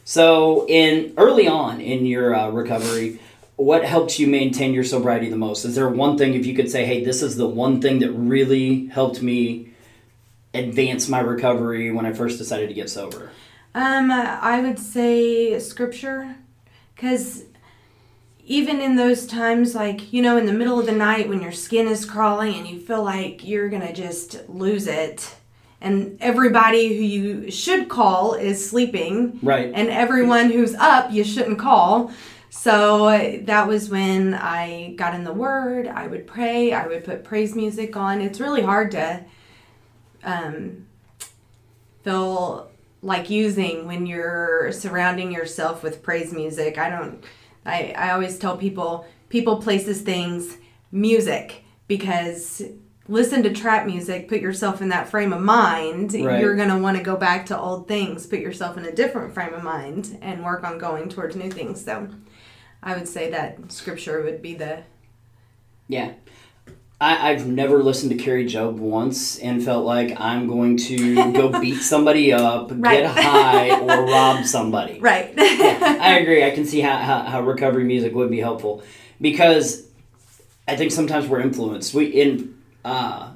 So, 0.04 0.66
in 0.68 1.12
early 1.16 1.46
on 1.46 1.80
in 1.80 2.06
your 2.06 2.34
uh, 2.34 2.48
recovery, 2.50 3.20
what 3.56 3.84
helped 3.84 4.18
you 4.18 4.26
maintain 4.26 4.72
your 4.72 4.84
sobriety 4.84 5.28
the 5.28 5.36
most? 5.36 5.64
Is 5.64 5.74
there 5.74 5.88
one 5.88 6.16
thing 6.16 6.32
if 6.34 6.46
you 6.46 6.54
could 6.54 6.70
say, 6.70 6.86
"Hey, 6.86 7.04
this 7.04 7.22
is 7.22 7.36
the 7.36 7.46
one 7.46 7.82
thing 7.82 7.98
that 7.98 8.10
really 8.12 8.86
helped 8.86 9.20
me 9.20 9.67
advance 10.54 11.08
my 11.08 11.20
recovery 11.20 11.90
when 11.90 12.06
I 12.06 12.12
first 12.12 12.38
decided 12.38 12.68
to 12.68 12.74
get 12.74 12.90
sober"? 12.90 13.30
Um, 13.74 14.10
I 14.10 14.60
would 14.60 14.78
say 14.78 15.58
scripture, 15.60 16.36
because 16.94 17.44
even 18.44 18.80
in 18.80 18.96
those 18.96 19.26
times, 19.26 19.74
like 19.74 20.12
you 20.12 20.22
know, 20.22 20.36
in 20.36 20.46
the 20.46 20.52
middle 20.52 20.80
of 20.80 20.86
the 20.86 20.92
night 20.92 21.28
when 21.28 21.42
your 21.42 21.52
skin 21.52 21.86
is 21.86 22.04
crawling 22.04 22.54
and 22.54 22.66
you 22.66 22.80
feel 22.80 23.02
like 23.04 23.46
you're 23.46 23.68
gonna 23.68 23.92
just 23.92 24.48
lose 24.48 24.86
it, 24.86 25.34
and 25.80 26.16
everybody 26.20 26.96
who 26.96 27.04
you 27.04 27.50
should 27.50 27.88
call 27.88 28.34
is 28.34 28.68
sleeping, 28.68 29.38
Right. 29.42 29.70
and 29.74 29.88
everyone 29.90 30.50
who's 30.50 30.74
up 30.74 31.12
you 31.12 31.24
shouldn't 31.24 31.58
call. 31.58 32.10
So 32.50 33.40
that 33.44 33.68
was 33.68 33.90
when 33.90 34.34
I 34.34 34.94
got 34.96 35.14
in 35.14 35.22
the 35.22 35.32
Word. 35.34 35.86
I 35.86 36.06
would 36.06 36.26
pray. 36.26 36.72
I 36.72 36.86
would 36.88 37.04
put 37.04 37.22
praise 37.22 37.54
music 37.54 37.94
on. 37.96 38.20
It's 38.22 38.40
really 38.40 38.62
hard 38.62 38.90
to 38.92 39.20
um, 40.24 40.86
feel 42.02 42.70
like 43.02 43.30
using 43.30 43.86
when 43.86 44.06
you're 44.06 44.72
surrounding 44.72 45.30
yourself 45.30 45.82
with 45.82 46.02
praise 46.02 46.32
music. 46.32 46.78
I 46.78 46.90
don't. 46.90 47.24
I 47.64 47.94
I 47.96 48.10
always 48.10 48.38
tell 48.38 48.56
people, 48.56 49.06
people, 49.28 49.56
places, 49.62 50.00
things, 50.02 50.56
music, 50.90 51.64
because 51.86 52.62
listen 53.08 53.42
to 53.42 53.52
trap 53.52 53.86
music. 53.86 54.28
Put 54.28 54.40
yourself 54.40 54.82
in 54.82 54.88
that 54.90 55.08
frame 55.08 55.32
of 55.32 55.42
mind. 55.42 56.12
Right. 56.12 56.40
You're 56.40 56.56
gonna 56.56 56.78
want 56.78 56.96
to 56.96 57.02
go 57.02 57.16
back 57.16 57.46
to 57.46 57.58
old 57.58 57.88
things. 57.88 58.26
Put 58.26 58.40
yourself 58.40 58.76
in 58.76 58.84
a 58.84 58.92
different 58.94 59.34
frame 59.34 59.54
of 59.54 59.62
mind 59.62 60.18
and 60.20 60.44
work 60.44 60.64
on 60.64 60.78
going 60.78 61.08
towards 61.08 61.36
new 61.36 61.50
things. 61.50 61.84
So, 61.84 62.08
I 62.82 62.96
would 62.96 63.08
say 63.08 63.30
that 63.30 63.70
scripture 63.72 64.22
would 64.22 64.42
be 64.42 64.54
the 64.54 64.82
Yeah. 65.88 66.12
I, 67.00 67.30
I've 67.30 67.46
never 67.46 67.80
listened 67.82 68.10
to 68.10 68.18
Kari 68.18 68.44
Jobe 68.44 68.74
once 68.78 69.38
and 69.38 69.62
felt 69.64 69.84
like 69.84 70.18
I'm 70.20 70.48
going 70.48 70.76
to 70.78 71.32
go 71.32 71.48
beat 71.60 71.76
somebody 71.80 72.32
up, 72.32 72.70
Right. 72.72 73.02
get 73.02 73.06
high, 73.16 73.78
or 73.80 74.04
rob 74.10 74.44
somebody. 74.44 74.98
Right. 74.98 75.32
Yeah, 75.36 75.96
I 76.00 76.18
agree. 76.18 76.44
I 76.44 76.50
can 76.50 76.64
see 76.64 76.80
how, 76.80 76.96
how, 76.98 77.20
how 77.22 77.40
recovery 77.42 77.84
music 77.84 78.14
would 78.14 78.30
be 78.30 78.40
helpful 78.40 78.82
because 79.20 79.86
I 80.66 80.74
think 80.76 80.90
sometimes 80.90 81.28
we're 81.28 81.40
influenced. 81.40 81.94
We 81.94 82.06
in 82.06 82.58
uh, 82.84 83.30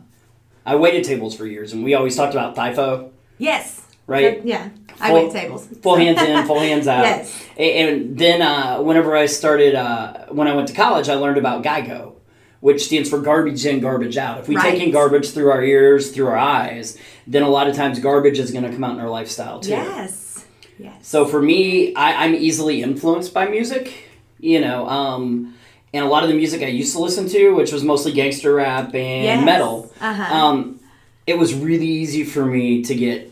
I 0.66 0.74
waited 0.76 1.04
tables 1.04 1.36
for 1.36 1.46
years, 1.46 1.72
and 1.72 1.84
we 1.84 1.94
always 1.94 2.16
talked 2.16 2.34
about 2.34 2.56
FIFO, 2.56 3.10
yes. 3.38 3.80
right? 4.06 4.44
Yeah. 4.44 4.70
I 5.00 5.08
Full- 5.10 5.24
wait 5.24 5.32
tables. 5.32 5.66
Full 5.82 5.96
hands 5.96 6.20
in, 6.22 6.46
full 6.46 6.60
hands 6.60 6.86
out. 6.88 7.04
Yes. 7.04 7.46
A- 7.56 7.78
And 7.88 8.18
then 8.18 8.42
uh, 8.42 8.80
whenever 8.80 9.16
I 9.16 9.26
started, 9.26 9.74
uh, 9.76 10.26
when 10.30 10.48
I 10.48 10.54
went 10.54 10.66
to 10.68 10.74
college, 10.74 11.08
I 11.08 11.14
learned 11.14 11.38
about 11.38 11.62
GIGO, 11.64 12.14
which 12.62 12.84
stands 12.86 13.10
for 13.10 13.18
garbage 13.20 13.66
in, 13.66 13.80
garbage 13.80 14.16
out. 14.16 14.38
If 14.38 14.46
we 14.48 14.56
take 14.56 14.80
in 14.80 14.92
garbage 14.92 15.30
through 15.32 15.50
our 15.50 15.62
ears, 15.64 16.12
through 16.12 16.28
our 16.28 16.38
eyes, 16.38 16.96
then 17.26 17.42
a 17.42 17.48
lot 17.48 17.66
of 17.68 17.74
times 17.74 17.98
garbage 17.98 18.38
is 18.38 18.52
going 18.52 18.62
to 18.64 18.70
come 18.70 18.84
out 18.84 18.94
in 18.94 19.00
our 19.00 19.10
lifestyle 19.10 19.58
too. 19.58 19.70
Yes. 19.70 20.46
Yes. 20.78 20.94
So 21.06 21.26
for 21.26 21.42
me, 21.42 21.92
I, 21.96 22.24
I'm 22.24 22.34
easily 22.36 22.80
influenced 22.82 23.34
by 23.34 23.46
music, 23.46 23.92
you 24.38 24.60
know, 24.60 24.88
um, 24.88 25.54
and 25.92 26.04
a 26.04 26.08
lot 26.08 26.22
of 26.22 26.28
the 26.28 26.36
music 26.36 26.62
I 26.62 26.66
used 26.68 26.92
to 26.94 27.00
listen 27.00 27.28
to, 27.30 27.50
which 27.50 27.72
was 27.72 27.82
mostly 27.82 28.12
gangster 28.12 28.54
rap 28.54 28.94
and 28.94 29.24
Yes. 29.24 29.44
metal, 29.44 29.92
Uh-huh. 30.00 30.34
um, 30.34 30.80
it 31.26 31.36
was 31.36 31.52
really 31.54 31.86
easy 31.86 32.22
for 32.24 32.46
me 32.46 32.82
to 32.84 32.94
get 32.94 33.30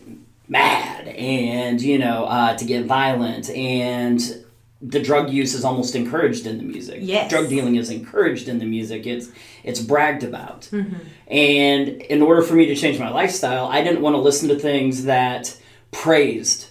mad 0.49 1.07
and 1.07 1.81
you 1.81 1.97
know 1.97 2.25
uh, 2.25 2.57
to 2.57 2.65
get 2.65 2.85
violent 2.85 3.49
and 3.51 4.40
the 4.81 4.99
drug 5.01 5.29
use 5.29 5.53
is 5.53 5.63
almost 5.63 5.95
encouraged 5.95 6.47
in 6.47 6.57
the 6.57 6.63
music 6.63 6.97
Yes. 7.01 7.29
drug 7.29 7.49
dealing 7.49 7.75
is 7.75 7.89
encouraged 7.91 8.47
in 8.47 8.57
the 8.59 8.65
music 8.65 9.05
it's 9.05 9.29
it's 9.63 9.79
bragged 9.79 10.23
about 10.23 10.61
Mm-hmm. 10.71 10.95
and 11.31 11.87
in 11.87 12.21
order 12.21 12.41
for 12.41 12.55
me 12.55 12.65
to 12.65 12.75
change 12.75 12.97
my 12.99 13.09
lifestyle 13.09 13.67
i 13.67 13.83
didn't 13.83 14.01
want 14.01 14.15
to 14.15 14.19
listen 14.19 14.49
to 14.49 14.55
things 14.57 15.03
that 15.05 15.55
praised 15.91 16.69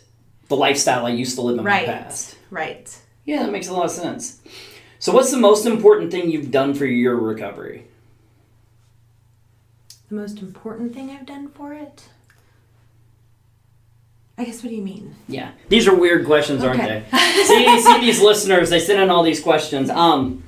the 0.49 0.57
lifestyle 0.57 1.07
i 1.07 1.11
used 1.11 1.37
to 1.37 1.43
live 1.43 1.59
in 1.59 1.65
right. 1.65 1.87
my 1.87 1.93
past 1.93 2.37
Right. 2.51 2.99
yeah 3.25 3.45
that 3.45 3.53
makes 3.53 3.69
a 3.69 3.73
lot 3.73 3.85
of 3.85 3.91
sense 3.93 4.41
so 4.99 5.13
what's 5.13 5.31
the 5.31 5.39
most 5.39 5.65
important 5.65 6.11
thing 6.11 6.31
you've 6.31 6.51
done 6.51 6.75
for 6.75 6.87
your 6.87 7.15
recovery 7.17 7.87
The 10.09 10.17
most 10.17 10.41
important 10.41 10.93
thing 10.95 11.11
I've 11.11 11.27
done 11.27 11.49
for 11.49 11.73
it? 11.73 12.09
I 14.41 14.45
guess 14.45 14.63
what 14.63 14.71
do 14.71 14.75
you 14.75 14.81
mean? 14.83 15.15
Yeah, 15.29 15.51
these 15.69 15.87
are 15.87 15.95
weird 15.95 16.25
questions, 16.25 16.65
aren't 16.65 16.81
Okay. 16.81 17.05
they? 17.11 17.19
see, 17.45 17.81
see 17.83 18.01
these 18.01 18.23
listeners, 18.23 18.71
they 18.71 18.81
send 18.81 18.99
in 19.03 19.11
all 19.11 19.23
these 19.23 19.41
questions. 19.41 19.91
Um, 19.91 20.45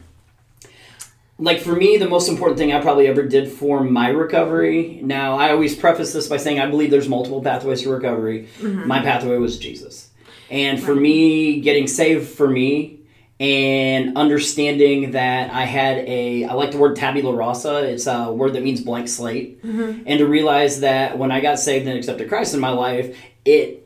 like 1.38 1.60
for 1.60 1.76
me, 1.76 1.98
the 1.98 2.08
most 2.08 2.28
important 2.30 2.56
thing 2.58 2.72
I 2.72 2.80
probably 2.80 3.06
ever 3.06 3.22
did 3.22 3.50
for 3.52 3.84
my 3.84 4.08
recovery. 4.08 5.00
Now, 5.02 5.36
I 5.36 5.50
always 5.50 5.76
preface 5.76 6.12
this 6.14 6.26
by 6.26 6.38
saying 6.38 6.58
I 6.58 6.66
believe 6.70 6.90
there's 6.90 7.08
multiple 7.08 7.42
pathways 7.42 7.82
to 7.82 7.90
recovery. 7.90 8.48
My 8.62 9.00
pathway 9.00 9.36
was 9.36 9.58
Jesus, 9.58 10.08
and 10.50 10.82
for 10.82 10.94
me, 10.94 11.60
getting 11.60 11.86
saved 11.86 12.28
for 12.28 12.48
me. 12.48 12.98
And 13.40 14.16
understanding 14.16 15.10
that 15.12 15.50
I 15.52 15.64
had 15.64 15.98
a, 15.98 16.44
I 16.44 16.52
like 16.54 16.70
the 16.70 16.78
word 16.78 16.94
tabula 16.94 17.34
rasa. 17.34 17.90
It's 17.92 18.06
a 18.06 18.30
word 18.30 18.52
that 18.52 18.62
means 18.62 18.80
blank 18.82 19.08
slate. 19.08 19.58
And 19.64 20.06
to 20.06 20.26
realize 20.26 20.78
that 20.80 21.18
when 21.18 21.32
I 21.32 21.40
got 21.40 21.58
saved 21.58 21.88
and 21.88 21.98
accepted 21.98 22.28
Christ 22.28 22.54
in 22.54 22.60
my 22.60 22.70
life, 22.70 23.18
it 23.44 23.81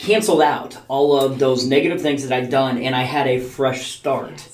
canceled 0.00 0.40
out 0.40 0.78
all 0.88 1.20
of 1.20 1.38
those 1.38 1.66
negative 1.66 2.00
things 2.00 2.26
that 2.26 2.36
I'd 2.36 2.50
done 2.50 2.78
and 2.78 2.96
I 2.96 3.02
had 3.02 3.26
a 3.26 3.38
fresh 3.38 3.90
start. 3.90 4.48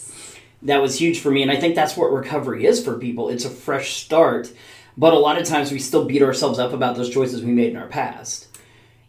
That 0.63 0.83
was 0.83 1.01
huge 1.01 1.21
for 1.21 1.31
me 1.31 1.43
and 1.43 1.51
I 1.53 1.57
think 1.57 1.75
that's 1.77 1.97
what 1.97 2.11
recovery 2.13 2.67
is 2.67 2.85
for 2.85 2.99
people. 2.99 3.29
It's 3.29 3.45
a 3.45 3.51
fresh 3.51 3.95
start. 3.95 4.53
But 4.99 5.13
a 5.13 5.19
lot 5.19 5.39
of 5.39 5.47
times 5.47 5.71
we 5.71 5.79
still 5.79 6.05
beat 6.07 6.23
ourselves 6.23 6.59
up 6.59 6.73
about 6.73 6.97
those 6.97 7.11
choices 7.11 7.45
we 7.45 7.53
made 7.53 7.71
in 7.71 7.77
our 7.77 7.87
past. 7.87 8.49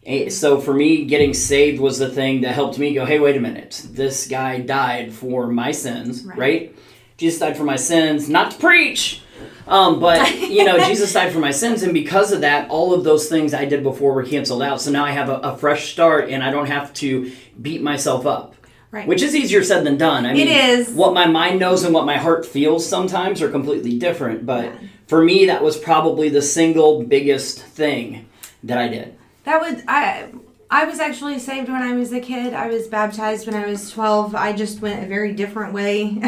Eh, 0.06 0.30
So 0.30 0.60
for 0.60 0.74
me, 0.74 1.06
getting 1.06 1.34
saved 1.34 1.80
was 1.80 1.98
the 1.98 2.10
thing 2.10 2.42
that 2.42 2.54
helped 2.54 2.78
me 2.78 2.94
go, 2.94 3.06
hey, 3.06 3.20
wait 3.20 3.38
a 3.38 3.40
minute. 3.40 3.86
This 3.90 4.28
guy 4.28 4.60
died 4.60 5.14
for 5.14 5.48
my 5.48 5.72
sins, 5.72 6.24
right? 6.24 6.38
Right. 6.38 6.76
Jesus 7.18 7.40
died 7.40 7.58
for 7.58 7.64
my 7.64 7.78
sins, 7.78 8.30
not 8.30 8.52
to 8.52 8.58
preach. 8.60 9.22
Um, 9.68 10.00
but 10.00 10.36
you 10.40 10.64
know, 10.64 10.86
Jesus 10.86 11.12
died 11.14 11.32
for 11.34 11.40
my 11.40 11.52
sins, 11.52 11.84
and 11.84 11.94
because 11.94 12.32
of 12.32 12.42
that, 12.42 12.70
all 12.70 12.94
of 12.94 13.04
those 13.04 13.28
things 13.28 13.54
I 13.54 13.66
did 13.66 13.84
before 13.84 14.14
were 14.14 14.24
canceled 14.24 14.62
out. 14.62 14.82
So 14.82 14.92
now 14.92 15.06
I 15.06 15.12
have 15.12 15.30
a, 15.30 15.36
a 15.38 15.58
fresh 15.58 15.92
start, 15.92 16.30
and 16.30 16.44
I 16.44 16.52
don't 16.52 16.68
have 16.68 16.94
to 16.96 17.32
beat 17.62 17.82
myself 17.82 18.26
up. 18.26 18.56
Right. 18.90 19.08
Which 19.08 19.22
is 19.22 19.36
easier 19.36 19.64
said 19.64 19.86
than 19.86 19.98
done. 19.98 20.26
I 20.26 20.34
mean, 20.34 20.48
is. 20.48 20.90
What 20.90 21.14
my 21.14 21.28
mind 21.28 21.60
knows 21.60 21.84
and 21.84 21.94
what 21.94 22.06
my 22.06 22.18
heart 22.18 22.46
feels 22.46 22.88
sometimes 22.88 23.42
are 23.42 23.50
completely 23.50 24.00
different. 24.00 24.46
But 24.46 24.66
Yeah. 24.66 24.74
for 25.08 25.22
me, 25.24 25.46
that 25.48 25.62
was 25.62 25.78
probably 25.78 26.30
the 26.30 26.42
single 26.42 27.04
biggest 27.04 27.62
thing 27.62 28.30
that 28.64 28.78
I 28.78 28.88
did. 28.88 29.14
That 29.44 29.60
would 29.60 29.84
I 29.90 30.28
I 30.70 30.86
was 30.86 31.00
actually 31.00 31.40
saved 31.40 31.68
when 31.70 31.82
I 31.82 31.94
was 31.94 32.12
a 32.14 32.20
kid. 32.20 32.54
I 32.54 32.68
was 32.68 32.88
baptized 32.88 33.46
when 33.46 33.56
I 33.62 33.66
was 33.66 33.90
12. 33.92 34.36
I 34.36 34.54
just 34.54 34.82
went 34.82 35.04
a 35.04 35.08
very 35.08 35.34
different 35.34 35.74
way 35.74 36.22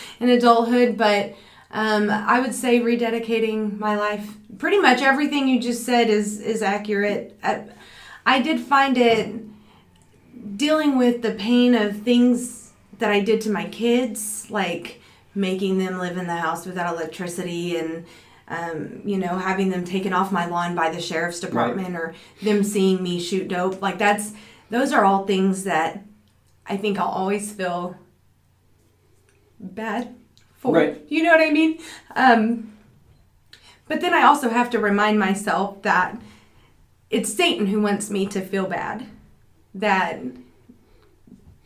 in 0.20 0.28
adulthood, 0.28 0.96
but 0.96 1.34
um, 1.70 2.10
I 2.10 2.40
would 2.40 2.54
say 2.54 2.80
rededicating 2.80 3.78
my 3.78 3.96
life. 3.96 4.36
Pretty 4.58 4.78
much 4.78 5.02
everything 5.02 5.48
you 5.48 5.60
just 5.60 5.84
said 5.84 6.08
is 6.08 6.40
is 6.40 6.62
accurate. 6.62 7.38
I, 7.42 7.64
I 8.24 8.40
did 8.40 8.60
find 8.60 8.96
it 8.96 9.34
dealing 10.56 10.96
with 10.98 11.22
the 11.22 11.32
pain 11.32 11.74
of 11.74 12.02
things 12.02 12.72
that 12.98 13.10
I 13.10 13.20
did 13.20 13.40
to 13.42 13.50
my 13.50 13.66
kids, 13.66 14.50
like 14.50 15.00
making 15.34 15.78
them 15.78 15.98
live 15.98 16.16
in 16.16 16.26
the 16.26 16.36
house 16.36 16.66
without 16.66 16.94
electricity 16.94 17.76
and 17.76 18.04
um, 18.48 19.02
you 19.04 19.18
know 19.18 19.36
having 19.38 19.68
them 19.68 19.84
taken 19.84 20.12
off 20.12 20.32
my 20.32 20.46
lawn 20.46 20.74
by 20.74 20.90
the 20.90 21.00
sheriff's 21.00 21.40
department 21.40 21.94
or 21.94 22.14
them 22.42 22.64
seeing 22.64 23.02
me 23.02 23.20
shoot 23.20 23.46
dope 23.46 23.80
like 23.80 23.98
that's 23.98 24.32
those 24.70 24.92
are 24.92 25.04
all 25.04 25.26
things 25.26 25.64
that 25.64 26.02
i 26.66 26.76
think 26.76 26.98
i'll 26.98 27.08
always 27.08 27.52
feel 27.52 27.94
bad 29.60 30.14
for 30.58 30.74
Right. 30.74 31.02
you 31.08 31.22
know 31.22 31.30
what 31.30 31.40
i 31.40 31.50
mean 31.50 31.78
um, 32.14 32.72
but 33.86 34.00
then 34.00 34.12
i 34.12 34.22
also 34.22 34.50
have 34.50 34.68
to 34.70 34.78
remind 34.78 35.18
myself 35.18 35.82
that 35.82 36.20
it's 37.10 37.32
satan 37.32 37.66
who 37.66 37.80
wants 37.80 38.10
me 38.10 38.26
to 38.26 38.40
feel 38.40 38.66
bad 38.66 39.06
that 39.74 40.20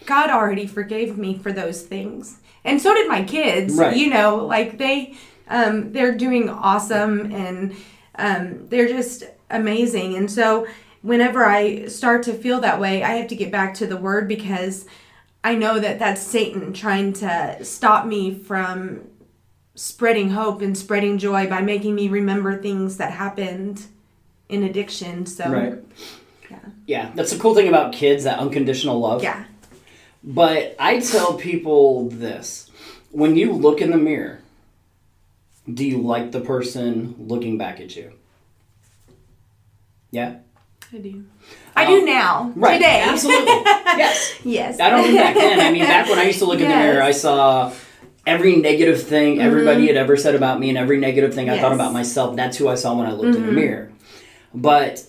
God 0.06 0.30
already 0.30 0.66
forgave 0.66 1.16
me 1.16 1.38
for 1.38 1.52
those 1.52 1.82
things. 1.82 2.38
And 2.64 2.80
so 2.82 2.92
did 2.94 3.08
my 3.08 3.22
kids. 3.22 3.74
Right. 3.74 3.96
You 3.96 4.10
know, 4.10 4.44
like 4.44 4.78
they 4.78 5.14
um 5.48 5.92
they're 5.92 6.14
doing 6.16 6.48
awesome 6.48 7.32
and 7.32 7.74
um 8.16 8.66
they're 8.68 8.88
just 8.88 9.24
amazing. 9.50 10.16
And 10.16 10.30
so 10.30 10.66
whenever 11.02 11.44
I 11.44 11.86
start 11.86 12.22
to 12.24 12.32
feel 12.34 12.60
that 12.60 12.80
way, 12.80 13.02
I 13.02 13.10
have 13.14 13.28
to 13.28 13.36
get 13.36 13.50
back 13.50 13.74
to 13.74 13.86
the 13.86 13.96
word 13.96 14.28
because 14.28 14.86
I 15.44 15.54
know 15.54 15.80
that 15.80 15.98
that's 15.98 16.20
Satan 16.22 16.72
trying 16.72 17.12
to 17.14 17.58
stop 17.64 18.06
me 18.06 18.34
from 18.34 19.08
spreading 19.74 20.30
hope 20.30 20.60
and 20.60 20.76
spreading 20.76 21.18
joy 21.18 21.48
by 21.48 21.62
making 21.62 21.94
me 21.94 22.08
remember 22.08 22.60
things 22.60 22.98
that 22.98 23.12
happened 23.12 23.86
in 24.48 24.62
addiction. 24.62 25.26
So 25.26 25.50
Right. 25.50 25.78
Yeah. 26.50 26.58
Yeah, 26.86 27.10
that's 27.14 27.32
the 27.32 27.38
cool 27.38 27.54
thing 27.54 27.68
about 27.68 27.92
kids, 27.92 28.24
that 28.24 28.38
unconditional 28.38 29.00
love. 29.00 29.22
yeah. 29.22 29.44
But 30.24 30.76
I 30.78 31.00
tell 31.00 31.34
people 31.34 32.08
this 32.08 32.70
when 33.10 33.36
you 33.36 33.52
look 33.52 33.80
in 33.80 33.90
the 33.90 33.96
mirror, 33.96 34.40
do 35.72 35.84
you 35.84 35.98
like 35.98 36.30
the 36.30 36.40
person 36.40 37.16
looking 37.18 37.58
back 37.58 37.80
at 37.80 37.96
you? 37.96 38.12
Yeah? 40.12 40.36
I 40.92 40.98
do. 40.98 41.24
I 41.74 41.86
do 41.86 42.02
oh. 42.02 42.04
now. 42.04 42.52
Right. 42.54 42.76
Today. 42.76 43.02
Absolutely. 43.06 43.46
yes. 43.46 44.40
yes. 44.44 44.80
I 44.80 44.90
don't 44.90 45.02
mean 45.02 45.16
back 45.16 45.34
then. 45.34 45.60
I 45.60 45.72
mean, 45.72 45.84
back 45.84 46.08
when 46.08 46.18
I 46.18 46.24
used 46.24 46.38
to 46.40 46.44
look 46.44 46.60
in 46.60 46.68
the 46.68 46.74
mirror, 46.74 47.02
I 47.02 47.12
saw 47.12 47.72
every 48.26 48.56
negative 48.56 49.02
thing 49.02 49.34
mm-hmm. 49.34 49.46
everybody 49.46 49.86
had 49.86 49.96
ever 49.96 50.16
said 50.16 50.34
about 50.34 50.60
me 50.60 50.68
and 50.68 50.76
every 50.76 50.98
negative 50.98 51.34
thing 51.34 51.48
I 51.48 51.58
thought 51.58 51.72
about 51.72 51.94
myself. 51.94 52.36
That's 52.36 52.58
who 52.58 52.68
I 52.68 52.74
saw 52.74 52.94
when 52.94 53.06
I 53.06 53.12
looked 53.12 53.24
in 53.24 53.32
the 53.32 53.38
mm-hmm. 53.38 53.54
mirror. 53.54 53.92
But 54.52 55.04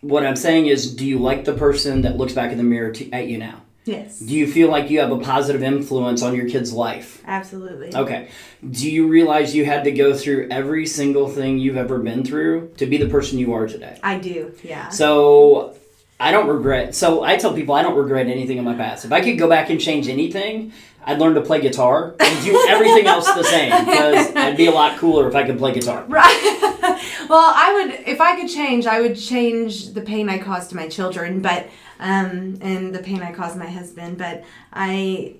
what 0.00 0.24
I'm 0.24 0.36
saying 0.36 0.66
is, 0.66 0.94
do 0.94 1.04
you 1.04 1.18
like 1.18 1.44
the 1.44 1.52
person 1.52 2.02
that 2.02 2.16
looks 2.16 2.32
back 2.32 2.50
in 2.50 2.56
the 2.56 2.64
mirror 2.64 2.92
to, 2.92 3.10
at 3.12 3.26
you 3.28 3.36
now? 3.36 3.62
Yes. 3.86 4.18
Do 4.18 4.34
you 4.34 4.50
feel 4.50 4.68
like 4.68 4.90
you 4.90 4.98
have 4.98 5.12
a 5.12 5.18
positive 5.18 5.62
influence 5.62 6.20
on 6.20 6.34
your 6.34 6.48
kid's 6.48 6.72
life? 6.72 7.22
Absolutely. 7.24 7.94
Okay. 7.94 8.28
Do 8.68 8.90
you 8.90 9.06
realize 9.06 9.54
you 9.54 9.64
had 9.64 9.84
to 9.84 9.92
go 9.92 10.12
through 10.12 10.48
every 10.50 10.86
single 10.86 11.28
thing 11.28 11.58
you've 11.58 11.76
ever 11.76 11.98
been 11.98 12.24
through 12.24 12.72
to 12.78 12.86
be 12.86 12.96
the 12.96 13.08
person 13.08 13.38
you 13.38 13.54
are 13.54 13.68
today? 13.68 13.98
I 14.02 14.18
do. 14.18 14.52
Yeah. 14.64 14.88
So 14.88 15.76
I 16.18 16.32
don't 16.32 16.48
regret. 16.48 16.96
So 16.96 17.22
I 17.22 17.36
tell 17.36 17.54
people 17.54 17.76
I 17.76 17.82
don't 17.82 17.96
regret 17.96 18.26
anything 18.26 18.58
in 18.58 18.64
my 18.64 18.74
past. 18.74 19.04
If 19.04 19.12
I 19.12 19.20
could 19.20 19.38
go 19.38 19.48
back 19.48 19.70
and 19.70 19.80
change 19.80 20.08
anything, 20.08 20.72
I'd 21.06 21.20
learn 21.20 21.34
to 21.34 21.40
play 21.40 21.60
guitar 21.60 22.16
and 22.18 22.44
do 22.44 22.66
everything 22.68 23.06
else 23.06 23.32
the 23.32 23.44
same 23.44 23.70
because 23.84 24.34
I'd 24.34 24.56
be 24.56 24.66
a 24.66 24.72
lot 24.72 24.98
cooler 24.98 25.28
if 25.28 25.36
I 25.36 25.44
could 25.44 25.56
play 25.56 25.72
guitar. 25.72 26.04
Right. 26.08 26.58
well, 27.30 27.52
I 27.54 27.72
would, 27.74 28.08
if 28.08 28.20
I 28.20 28.34
could 28.34 28.50
change, 28.50 28.86
I 28.86 29.00
would 29.00 29.16
change 29.16 29.92
the 29.94 30.00
pain 30.00 30.28
I 30.28 30.38
caused 30.38 30.70
to 30.70 30.76
my 30.76 30.88
children, 30.88 31.40
but 31.40 31.68
um, 32.00 32.58
and 32.60 32.92
the 32.92 32.98
pain 32.98 33.22
I 33.22 33.32
caused 33.32 33.56
my 33.56 33.70
husband. 33.70 34.18
But 34.18 34.44
I, 34.72 35.36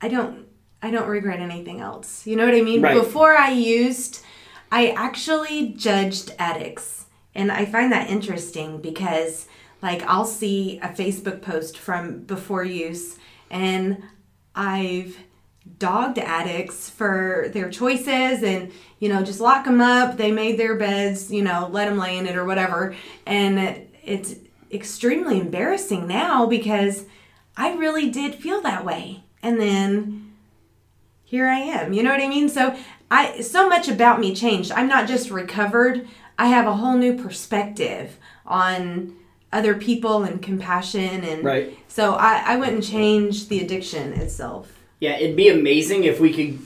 I 0.00 0.08
don't, 0.08 0.46
I 0.82 0.90
don't 0.90 1.08
regret 1.08 1.38
anything 1.38 1.80
else. 1.80 2.26
You 2.26 2.34
know 2.34 2.44
what 2.44 2.54
I 2.54 2.62
mean? 2.62 2.82
Right. 2.82 2.94
Before 2.94 3.36
I 3.36 3.50
used, 3.50 4.24
I 4.72 4.88
actually 4.88 5.68
judged 5.74 6.34
addicts. 6.40 7.06
And 7.36 7.52
I 7.52 7.64
find 7.66 7.92
that 7.92 8.10
interesting 8.10 8.80
because, 8.80 9.46
like, 9.80 10.02
I'll 10.02 10.24
see 10.24 10.78
a 10.82 10.88
Facebook 10.88 11.40
post 11.40 11.78
from 11.78 12.20
before 12.20 12.64
use, 12.64 13.18
and 13.50 14.02
I've 14.54 15.16
dogged 15.78 16.18
addicts 16.18 16.90
for 16.90 17.46
their 17.52 17.70
choices 17.70 18.42
and, 18.42 18.70
you 18.98 19.08
know, 19.08 19.22
just 19.22 19.40
lock 19.40 19.64
them 19.64 19.80
up. 19.80 20.16
They 20.16 20.30
made 20.30 20.58
their 20.58 20.76
beds, 20.76 21.32
you 21.32 21.42
know, 21.42 21.68
let 21.72 21.88
them 21.88 21.98
lay 21.98 22.18
in 22.18 22.26
it 22.26 22.36
or 22.36 22.44
whatever. 22.44 22.94
And 23.26 23.86
it's 24.02 24.34
extremely 24.70 25.40
embarrassing 25.40 26.06
now 26.06 26.46
because 26.46 27.06
I 27.56 27.74
really 27.74 28.10
did 28.10 28.34
feel 28.34 28.60
that 28.62 28.84
way. 28.84 29.24
And 29.42 29.60
then 29.60 30.34
here 31.24 31.48
I 31.48 31.58
am. 31.58 31.92
You 31.92 32.02
know 32.02 32.10
what 32.10 32.22
I 32.22 32.28
mean? 32.28 32.48
So 32.48 32.76
I 33.10 33.40
so 33.40 33.68
much 33.68 33.88
about 33.88 34.20
me 34.20 34.34
changed. 34.34 34.72
I'm 34.72 34.88
not 34.88 35.08
just 35.08 35.30
recovered. 35.30 36.06
I 36.38 36.48
have 36.48 36.66
a 36.66 36.76
whole 36.76 36.96
new 36.96 37.16
perspective 37.22 38.18
on 38.46 39.16
other 39.54 39.74
people 39.74 40.24
and 40.24 40.42
compassion 40.42 41.22
and 41.24 41.44
right. 41.44 41.78
so 41.88 42.14
I, 42.14 42.42
I 42.44 42.56
wouldn't 42.56 42.84
change 42.84 43.48
the 43.48 43.60
addiction 43.60 44.12
itself. 44.14 44.78
Yeah, 45.00 45.16
it'd 45.16 45.36
be 45.36 45.48
amazing 45.48 46.04
if 46.04 46.20
we 46.20 46.32
could 46.32 46.58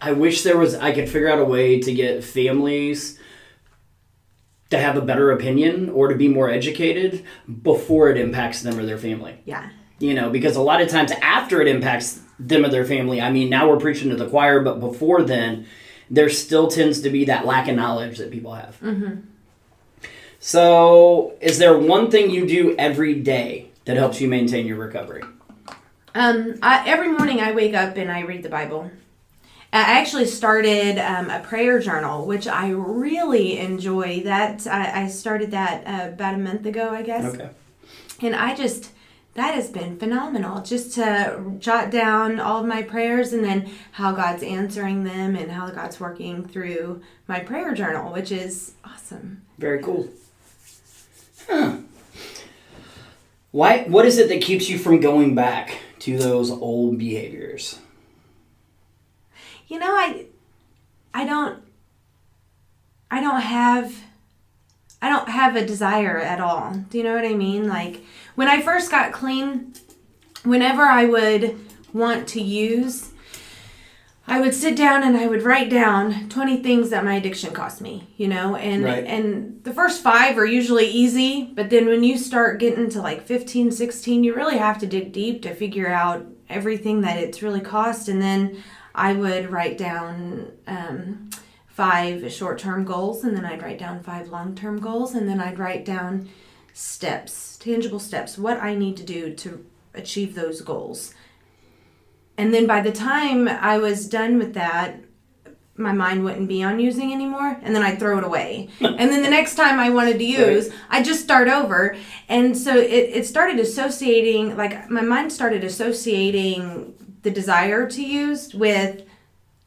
I 0.00 0.12
wish 0.12 0.42
there 0.42 0.56
was 0.56 0.74
I 0.74 0.92
could 0.92 1.08
figure 1.08 1.28
out 1.28 1.38
a 1.38 1.44
way 1.44 1.80
to 1.80 1.92
get 1.92 2.22
families 2.22 3.18
to 4.70 4.78
have 4.78 4.96
a 4.96 5.00
better 5.00 5.30
opinion 5.30 5.88
or 5.90 6.08
to 6.08 6.14
be 6.14 6.28
more 6.28 6.50
educated 6.50 7.24
before 7.62 8.10
it 8.10 8.16
impacts 8.16 8.62
them 8.62 8.78
or 8.78 8.84
their 8.84 8.98
family. 8.98 9.38
Yeah. 9.44 9.68
You 9.98 10.14
know, 10.14 10.30
because 10.30 10.56
a 10.56 10.62
lot 10.62 10.80
of 10.80 10.88
times 10.88 11.12
after 11.22 11.60
it 11.60 11.68
impacts 11.68 12.20
them 12.38 12.64
or 12.64 12.68
their 12.68 12.84
family, 12.84 13.20
I 13.20 13.30
mean, 13.30 13.48
now 13.48 13.68
we're 13.68 13.78
preaching 13.78 14.10
to 14.10 14.16
the 14.16 14.28
choir, 14.28 14.60
but 14.60 14.80
before 14.80 15.22
then, 15.22 15.66
there 16.10 16.28
still 16.28 16.68
tends 16.68 17.00
to 17.00 17.10
be 17.10 17.24
that 17.24 17.46
lack 17.46 17.68
of 17.68 17.76
knowledge 17.76 18.18
that 18.18 18.30
people 18.30 18.54
have. 18.54 18.78
Mm-hmm. 18.80 19.20
So, 20.38 21.34
is 21.40 21.58
there 21.58 21.76
one 21.76 22.10
thing 22.10 22.30
you 22.30 22.46
do 22.46 22.76
every 22.78 23.14
day 23.14 23.70
that 23.84 23.96
helps 23.96 24.20
you 24.20 24.28
maintain 24.28 24.66
your 24.66 24.76
recovery? 24.76 25.22
Um, 26.14 26.54
I, 26.62 26.88
every 26.88 27.08
morning 27.08 27.40
I 27.40 27.52
wake 27.52 27.74
up 27.74 27.96
and 27.96 28.10
I 28.10 28.20
read 28.20 28.42
the 28.42 28.48
Bible. 28.48 28.90
I 29.72 29.98
actually 29.98 30.26
started 30.26 30.98
um, 30.98 31.28
a 31.28 31.40
prayer 31.40 31.80
journal, 31.80 32.24
which 32.24 32.46
I 32.46 32.70
really 32.70 33.58
enjoy. 33.58 34.22
That 34.22 34.66
I, 34.66 35.02
I 35.02 35.08
started 35.08 35.50
that 35.50 35.86
uh, 35.86 36.12
about 36.12 36.34
a 36.34 36.38
month 36.38 36.64
ago, 36.64 36.90
I 36.90 37.02
guess. 37.02 37.34
Okay. 37.34 37.50
And 38.22 38.34
I 38.34 38.54
just 38.54 38.92
that 39.34 39.54
has 39.54 39.68
been 39.68 39.98
phenomenal 39.98 40.62
just 40.62 40.94
to 40.94 41.56
jot 41.58 41.90
down 41.90 42.40
all 42.40 42.60
of 42.60 42.66
my 42.66 42.82
prayers 42.82 43.34
and 43.34 43.44
then 43.44 43.70
how 43.92 44.12
God's 44.12 44.42
answering 44.42 45.04
them 45.04 45.36
and 45.36 45.52
how 45.52 45.68
God's 45.68 46.00
working 46.00 46.46
through 46.46 47.02
my 47.28 47.40
prayer 47.40 47.74
journal, 47.74 48.12
which 48.12 48.32
is 48.32 48.72
awesome. 48.82 49.42
Very 49.58 49.82
cool. 49.82 50.08
Huh. 51.48 51.76
Why 53.52 53.84
what 53.84 54.04
is 54.04 54.18
it 54.18 54.28
that 54.28 54.42
keeps 54.42 54.68
you 54.68 54.78
from 54.78 55.00
going 55.00 55.34
back 55.34 55.78
to 56.00 56.18
those 56.18 56.50
old 56.50 56.98
behaviors? 56.98 57.80
You 59.68 59.78
know, 59.78 59.94
I 59.94 60.26
I 61.14 61.24
don't 61.24 61.62
I 63.10 63.20
don't 63.20 63.40
have 63.40 63.94
I 65.00 65.08
don't 65.08 65.28
have 65.28 65.56
a 65.56 65.64
desire 65.64 66.18
at 66.18 66.40
all. 66.40 66.72
Do 66.90 66.98
you 66.98 67.04
know 67.04 67.14
what 67.14 67.24
I 67.24 67.34
mean? 67.34 67.68
Like 67.68 68.02
when 68.34 68.48
I 68.48 68.60
first 68.60 68.90
got 68.90 69.12
clean, 69.12 69.72
whenever 70.42 70.82
I 70.82 71.06
would 71.06 71.58
want 71.92 72.28
to 72.28 72.42
use, 72.42 73.10
I 74.28 74.40
would 74.40 74.54
sit 74.54 74.76
down 74.76 75.04
and 75.04 75.16
I 75.16 75.26
would 75.28 75.44
write 75.44 75.70
down 75.70 76.28
20 76.28 76.62
things 76.62 76.90
that 76.90 77.04
my 77.04 77.14
addiction 77.14 77.52
cost 77.52 77.80
me, 77.80 78.08
you 78.16 78.26
know? 78.26 78.56
And 78.56 78.84
Right. 78.84 79.04
and 79.04 79.60
the 79.62 79.72
first 79.72 80.02
5 80.02 80.36
are 80.36 80.44
usually 80.44 80.86
easy, 80.88 81.52
but 81.54 81.70
then 81.70 81.86
when 81.86 82.02
you 82.02 82.18
start 82.18 82.58
getting 82.58 82.88
to 82.90 83.00
like 83.00 83.22
15, 83.24 83.70
16, 83.70 84.24
you 84.24 84.34
really 84.34 84.58
have 84.58 84.78
to 84.78 84.86
dig 84.86 85.12
deep 85.12 85.42
to 85.42 85.54
figure 85.54 85.88
out 85.88 86.26
everything 86.48 87.02
that 87.02 87.18
it's 87.18 87.42
really 87.42 87.60
cost 87.60 88.08
and 88.08 88.20
then 88.20 88.62
I 88.96 89.12
would 89.12 89.52
write 89.52 89.76
down 89.76 90.52
um, 90.66 91.28
five 91.68 92.32
short 92.32 92.58
term 92.58 92.84
goals, 92.86 93.22
and 93.22 93.36
then 93.36 93.44
I'd 93.44 93.62
write 93.62 93.78
down 93.78 94.02
five 94.02 94.28
long 94.28 94.54
term 94.54 94.80
goals, 94.80 95.14
and 95.14 95.28
then 95.28 95.38
I'd 95.38 95.58
write 95.58 95.84
down 95.84 96.30
steps, 96.72 97.58
tangible 97.58 98.00
steps, 98.00 98.38
what 98.38 98.58
I 98.58 98.74
need 98.74 98.96
to 98.96 99.02
do 99.02 99.34
to 99.34 99.64
achieve 99.94 100.34
those 100.34 100.62
goals. 100.62 101.12
And 102.38 102.52
then 102.52 102.66
by 102.66 102.80
the 102.80 102.92
time 102.92 103.48
I 103.48 103.78
was 103.78 104.08
done 104.08 104.38
with 104.38 104.54
that, 104.54 105.00
my 105.78 105.92
mind 105.92 106.24
wouldn't 106.24 106.48
be 106.48 106.62
on 106.62 106.80
using 106.80 107.12
anymore, 107.12 107.58
and 107.62 107.74
then 107.74 107.82
I'd 107.82 107.98
throw 107.98 108.18
it 108.18 108.24
away. 108.24 108.70
and 108.80 108.98
then 108.98 109.22
the 109.22 109.30
next 109.30 109.56
time 109.56 109.78
I 109.78 109.90
wanted 109.90 110.18
to 110.18 110.24
use, 110.24 110.70
I'd 110.88 111.04
just 111.04 111.22
start 111.22 111.48
over. 111.48 111.96
And 112.28 112.56
so 112.56 112.76
it, 112.76 113.10
it 113.14 113.26
started 113.26 113.58
associating, 113.58 114.56
like, 114.56 114.88
my 114.90 115.02
mind 115.02 115.32
started 115.32 115.64
associating 115.64 116.94
the 117.22 117.30
desire 117.30 117.88
to 117.90 118.02
use 118.02 118.54
with 118.54 119.02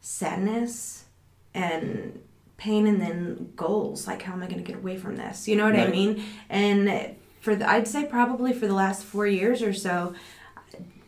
sadness 0.01 1.05
and 1.53 2.21
pain 2.57 2.87
and 2.87 3.01
then 3.01 3.51
goals 3.55 4.07
like 4.07 4.21
how 4.21 4.33
am 4.33 4.43
i 4.43 4.45
going 4.45 4.63
to 4.63 4.63
get 4.63 4.77
away 4.77 4.97
from 4.97 5.15
this 5.15 5.47
you 5.47 5.55
know 5.55 5.65
what 5.65 5.79
i 5.79 5.87
mean 5.87 6.23
and 6.49 7.15
for 7.39 7.55
the 7.55 7.69
i'd 7.69 7.87
say 7.87 8.05
probably 8.05 8.53
for 8.53 8.67
the 8.67 8.73
last 8.73 9.03
four 9.03 9.25
years 9.25 9.61
or 9.61 9.73
so 9.73 10.13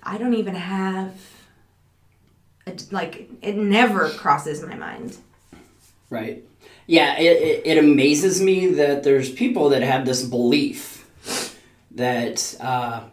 i 0.04 0.18
don't 0.18 0.34
even 0.34 0.56
have 0.56 1.14
like 2.92 3.30
it 3.42 3.56
never 3.56 4.10
crosses 4.10 4.62
my 4.62 4.76
mind 4.76 5.18
Right. 6.12 6.44
Yeah, 6.88 7.18
it, 7.18 7.42
it, 7.42 7.62
it 7.66 7.78
amazes 7.78 8.42
me 8.42 8.68
that 8.74 9.04
there's 9.04 9.32
people 9.32 9.70
that 9.70 9.82
have 9.82 10.06
this 10.06 10.24
belief 10.24 11.10
that 11.92 12.56
uh, 12.60 13.04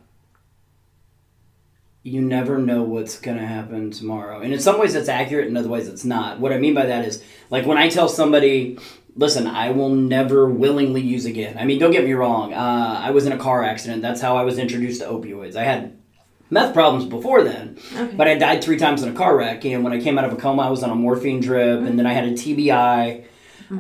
you 2.03 2.21
never 2.21 2.59
know 2.59 2.83
what's 2.83 3.21
going 3.21 3.39
to 3.39 3.47
happen 3.47 3.93
tomorrow. 3.93 4.41
And 4.41 4.53
in 4.53 4.59
some 4.59 4.81
ways 4.81 4.97
it's 4.97 5.09
accurate, 5.09 5.47
in 5.47 5.57
other 5.57 5.69
ways 5.69 5.87
it's 5.87 6.05
not. 6.05 6.41
What 6.41 6.53
I 6.53 6.59
mean 6.59 6.75
by 6.75 6.87
that 6.87 7.05
is, 7.05 7.23
like 7.51 7.67
when 7.67 7.79
I 7.79 7.89
tell 7.89 8.09
somebody, 8.09 8.79
listen, 9.15 9.47
I 9.47 9.71
will 9.71 9.91
never 9.91 10.49
willingly 10.49 11.01
use 11.01 11.25
again. 11.25 11.57
I 11.57 11.65
mean, 11.65 11.79
don't 11.79 11.93
get 11.93 12.05
me 12.05 12.15
wrong. 12.15 12.53
Uh, 12.53 13.01
I 13.01 13.13
was 13.13 13.27
in 13.27 13.33
a 13.33 13.39
car 13.39 13.63
accident. 13.63 14.03
That's 14.03 14.21
how 14.21 14.37
I 14.37 14.43
was 14.43 14.59
introduced 14.59 15.03
to 15.03 15.07
opioids. 15.07 15.55
I 15.55 15.63
had 15.63 15.98
meth 16.51 16.73
problems 16.75 17.05
before 17.05 17.43
then, 17.45 17.77
Okay. 17.97 18.15
but 18.17 18.27
I 18.29 18.35
died 18.37 18.63
three 18.65 18.79
times 18.79 19.03
in 19.03 19.09
a 19.09 19.13
car 19.13 19.37
wreck. 19.37 19.65
And 19.65 19.85
when 19.85 19.93
I 19.93 20.01
came 20.01 20.19
out 20.19 20.25
of 20.25 20.33
a 20.33 20.37
coma, 20.37 20.63
I 20.63 20.71
was 20.71 20.83
on 20.83 20.91
a 20.91 20.95
morphine 20.95 21.41
drip, 21.41 21.81
and 21.81 21.99
then 21.99 22.07
I 22.07 22.13
had 22.13 22.25
a 22.25 22.33
TBI 22.33 23.25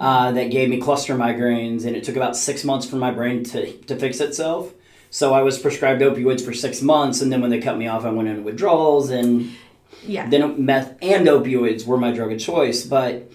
uh, 0.00 0.32
that 0.32 0.50
gave 0.50 0.68
me 0.68 0.80
cluster 0.80 1.14
migraines, 1.16 1.86
and 1.86 1.96
it 1.96 2.04
took 2.04 2.16
about 2.16 2.36
six 2.36 2.64
months 2.64 2.86
for 2.86 2.96
my 2.96 3.10
brain 3.10 3.42
to, 3.44 3.72
to 3.72 3.96
fix 3.96 4.20
itself. 4.20 4.72
So 5.10 5.32
I 5.32 5.40
was 5.40 5.58
prescribed 5.58 6.02
opioids 6.02 6.44
for 6.44 6.52
six 6.52 6.82
months, 6.82 7.22
and 7.22 7.32
then 7.32 7.40
when 7.40 7.50
they 7.50 7.60
cut 7.60 7.78
me 7.78 7.86
off, 7.88 8.04
I 8.04 8.10
went 8.10 8.28
into 8.28 8.42
withdrawals, 8.42 9.08
and 9.10 9.50
yeah 10.06 10.28
then 10.28 10.64
meth 10.64 10.96
and 11.02 11.26
opioids 11.26 11.84
were 11.86 11.96
my 11.96 12.12
drug 12.12 12.30
of 12.32 12.38
choice. 12.38 12.84
But 12.84 13.30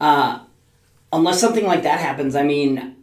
uh, 0.00 0.40
unless 1.12 1.40
something 1.40 1.64
like 1.64 1.84
that 1.84 2.00
happens, 2.00 2.36
I 2.36 2.42
mean, 2.42 2.96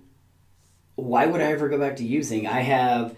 why 0.96 1.26
would 1.26 1.42
I 1.42 1.46
ever 1.46 1.68
go 1.70 1.80
back 1.80 1.96
to 1.98 2.04
using? 2.06 2.46
I 2.48 2.60
have 2.62 3.16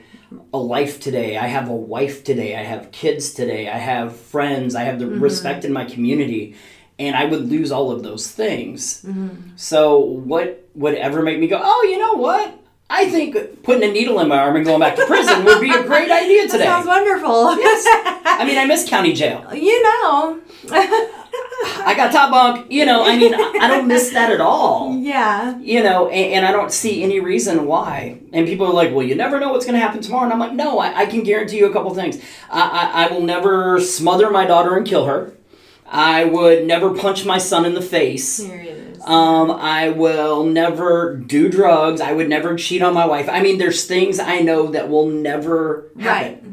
a 0.54 0.58
life 0.58 1.00
today. 1.00 1.38
I 1.38 1.48
have 1.48 1.70
a 1.70 1.76
wife 1.76 2.24
today. 2.24 2.56
I 2.56 2.64
have 2.64 2.92
kids 2.92 3.34
today. 3.34 3.70
I 3.70 3.78
have 3.78 4.16
friends. 4.16 4.76
I 4.76 4.84
have 4.84 5.00
the 5.00 5.06
mm-hmm. 5.06 5.22
respect 5.22 5.66
in 5.66 5.74
my 5.74 5.86
community. 5.86 6.56
And 6.98 7.16
I 7.16 7.26
would 7.26 7.50
lose 7.50 7.72
all 7.72 7.92
of 7.92 8.04
those 8.04 8.32
things. 8.32 9.04
Mm-hmm. 9.04 9.52
So, 9.58 10.00
what 10.00 10.68
would 10.76 10.96
ever 10.96 11.22
make 11.22 11.40
me 11.40 11.48
go, 11.48 11.60
oh, 11.62 11.84
you 11.84 12.00
know 12.00 12.14
what? 12.14 12.58
I 12.90 13.10
think 13.10 13.64
putting 13.64 13.90
a 13.90 13.92
needle 13.92 14.20
in 14.20 14.28
my 14.28 14.38
arm 14.38 14.56
and 14.56 14.64
going 14.64 14.80
back 14.80 14.96
to 14.96 15.06
prison 15.08 15.44
would 15.44 15.60
be 15.60 15.72
a 15.72 15.84
great 15.84 16.12
idea 16.24 16.44
today. 16.44 16.60
that 16.60 16.86
sounds 16.86 16.88
wonderful 16.88 17.32
I 17.32 18.44
mean, 18.46 18.60
I 18.60 18.66
miss 18.66 18.88
county 18.88 19.12
jail. 19.12 19.44
you 19.54 19.82
know 19.84 20.40
I 21.86 21.94
got 21.96 22.12
top 22.12 22.32
bunk. 22.32 22.72
You 22.72 22.86
know, 22.86 23.04
I 23.06 23.18
mean, 23.18 23.34
I 23.34 23.58
I 23.62 23.68
don't 23.68 23.88
miss 23.88 24.12
that 24.12 24.32
at 24.32 24.42
all. 24.42 24.94
yeah 25.06 25.58
You 25.60 25.84
know, 25.84 26.10
and, 26.10 26.34
and 26.36 26.46
I 26.46 26.52
don't 26.52 26.72
see 26.72 27.04
any 27.04 27.20
reason 27.20 27.66
why. 27.66 28.20
And 28.34 28.48
people 28.48 28.66
are 28.66 28.74
like, 28.74 28.92
well, 28.94 29.06
you 29.06 29.16
never 29.16 29.40
know 29.40 29.52
what's 29.52 29.66
going 29.66 29.80
to 29.80 29.86
happen 29.86 30.02
tomorrow. 30.02 30.24
And 30.24 30.34
I'm 30.34 30.40
like, 30.40 30.54
no, 30.54 30.80
I, 30.80 31.02
I 31.02 31.06
can 31.06 31.22
guarantee 31.24 31.58
you 31.60 31.68
a 31.70 31.74
couple 31.74 31.94
things. 31.94 32.16
I, 32.50 32.62
I, 32.80 33.06
I 33.06 33.12
will 33.14 33.22
never 33.22 33.80
smother 33.80 34.30
my 34.32 34.46
daughter 34.46 34.76
and 34.76 34.86
kill 34.86 35.06
her. 35.06 35.34
I 35.88 36.26
would 36.26 36.66
never 36.66 36.96
punch 36.96 37.26
my 37.26 37.38
son 37.38 37.66
in 37.66 37.76
the 37.76 37.82
face. 37.82 38.38
here 38.44 38.60
it 38.60 38.68
is 38.68 39.02
Um, 39.06 39.52
I 39.52 39.90
will 39.90 40.44
never 40.44 41.16
do 41.16 41.48
drugs. 41.50 42.02
I 42.02 42.12
would 42.12 42.28
never 42.28 42.56
cheat 42.56 42.82
on 42.82 42.94
my 42.96 43.06
wife. 43.06 43.30
I 43.30 43.42
mean, 43.42 43.60
there's 43.60 43.86
things 43.86 44.20
I 44.20 44.40
know 44.40 44.72
that 44.72 44.90
will 44.90 45.08
never 45.08 45.92
happen. 46.00 46.06
right 46.06 46.44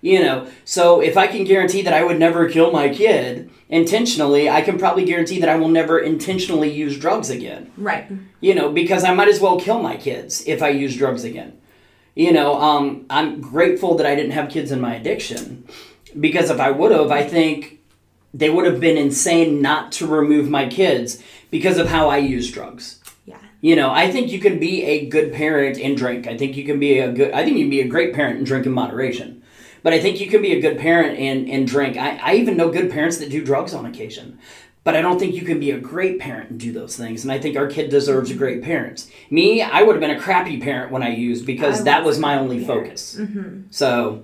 You 0.00 0.20
know, 0.20 0.48
so 0.64 1.00
if 1.00 1.16
I 1.16 1.26
can 1.26 1.44
guarantee 1.44 1.82
that 1.82 1.92
I 1.92 2.04
would 2.04 2.18
never 2.18 2.48
kill 2.48 2.70
my 2.70 2.88
kid 2.88 3.50
intentionally, 3.68 4.48
I 4.48 4.62
can 4.62 4.78
probably 4.78 5.04
guarantee 5.04 5.40
that 5.40 5.48
I 5.48 5.56
will 5.56 5.68
never 5.68 5.98
intentionally 5.98 6.70
use 6.70 6.98
drugs 6.98 7.30
again. 7.30 7.72
right 7.76 8.06
You 8.40 8.54
know, 8.54 8.70
because 8.70 9.02
I 9.02 9.12
might 9.12 9.28
as 9.28 9.40
well 9.40 9.58
kill 9.58 9.82
my 9.82 9.96
kids 9.96 10.46
if 10.46 10.62
I 10.62 10.68
use 10.68 10.96
drugs 10.96 11.24
again. 11.24 11.58
You 12.14 12.32
know, 12.32 12.60
um, 12.60 13.06
I'm 13.10 13.40
grateful 13.40 13.96
that 13.96 14.06
I 14.06 14.14
didn't 14.14 14.32
have 14.32 14.50
kids 14.50 14.72
in 14.72 14.80
my 14.80 14.94
addiction 14.94 15.66
because 16.18 16.50
if 16.50 16.58
I 16.58 16.70
would 16.70 16.92
have, 16.92 17.10
I 17.10 17.26
think 17.26 17.80
they 18.34 18.50
would 18.50 18.66
have 18.66 18.80
been 18.80 18.96
insane 18.96 19.62
not 19.62 19.92
to 19.92 20.06
remove 20.06 20.48
my 20.48 20.68
kids 20.68 21.22
because 21.50 21.78
of 21.78 21.88
how 21.88 22.08
I 22.08 22.18
use 22.18 22.50
drugs. 22.50 23.00
Yeah. 23.24 23.38
You 23.60 23.76
know, 23.76 23.90
I 23.90 24.10
think 24.10 24.30
you 24.30 24.40
can 24.40 24.58
be 24.58 24.84
a 24.84 25.06
good 25.06 25.32
parent 25.32 25.78
and 25.78 25.96
drink. 25.96 26.26
I 26.26 26.36
think 26.36 26.56
you 26.56 26.64
can 26.64 26.78
be 26.78 26.98
a 26.98 27.12
good. 27.12 27.32
I 27.32 27.44
think 27.44 27.56
you 27.56 27.64
can 27.64 27.70
be 27.70 27.80
a 27.80 27.88
great 27.88 28.14
parent 28.14 28.38
and 28.38 28.46
drink 28.46 28.66
in 28.66 28.72
moderation. 28.72 29.37
But 29.82 29.92
I 29.92 30.00
think 30.00 30.20
you 30.20 30.28
can 30.28 30.42
be 30.42 30.52
a 30.52 30.60
good 30.60 30.78
parent 30.78 31.18
and, 31.18 31.48
and 31.48 31.66
drink. 31.66 31.96
I, 31.96 32.16
I 32.16 32.34
even 32.34 32.56
know 32.56 32.70
good 32.70 32.90
parents 32.90 33.18
that 33.18 33.30
do 33.30 33.44
drugs 33.44 33.74
on 33.74 33.86
occasion. 33.86 34.38
But 34.84 34.96
I 34.96 35.02
don't 35.02 35.18
think 35.18 35.34
you 35.34 35.42
can 35.42 35.60
be 35.60 35.70
a 35.70 35.78
great 35.78 36.18
parent 36.18 36.50
and 36.50 36.58
do 36.58 36.72
those 36.72 36.96
things. 36.96 37.22
And 37.22 37.30
I 37.30 37.38
think 37.38 37.56
our 37.58 37.66
kid 37.66 37.90
deserves 37.90 38.30
a 38.30 38.34
great 38.34 38.62
parent. 38.62 39.10
Me, 39.28 39.60
I 39.60 39.82
would 39.82 39.94
have 39.94 40.00
been 40.00 40.16
a 40.16 40.20
crappy 40.20 40.60
parent 40.60 40.90
when 40.90 41.02
I 41.02 41.10
used 41.10 41.44
because 41.44 41.80
I 41.80 41.84
that 41.84 42.04
was 42.04 42.18
my 42.18 42.38
only 42.38 42.64
parent. 42.64 42.86
focus. 42.86 43.16
Mm-hmm. 43.18 43.62
So, 43.70 44.22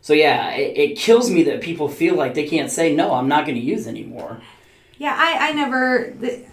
so 0.00 0.12
yeah, 0.12 0.50
it, 0.54 0.76
it 0.76 0.98
kills 0.98 1.30
me 1.30 1.44
that 1.44 1.60
people 1.60 1.88
feel 1.88 2.16
like 2.16 2.34
they 2.34 2.48
can't 2.48 2.70
say 2.70 2.94
no. 2.94 3.12
I'm 3.12 3.28
not 3.28 3.46
going 3.46 3.54
to 3.54 3.64
use 3.64 3.86
anymore. 3.86 4.40
Yeah, 4.98 5.14
I, 5.16 5.50
I 5.50 5.52
never, 5.52 6.16
th- 6.20 6.46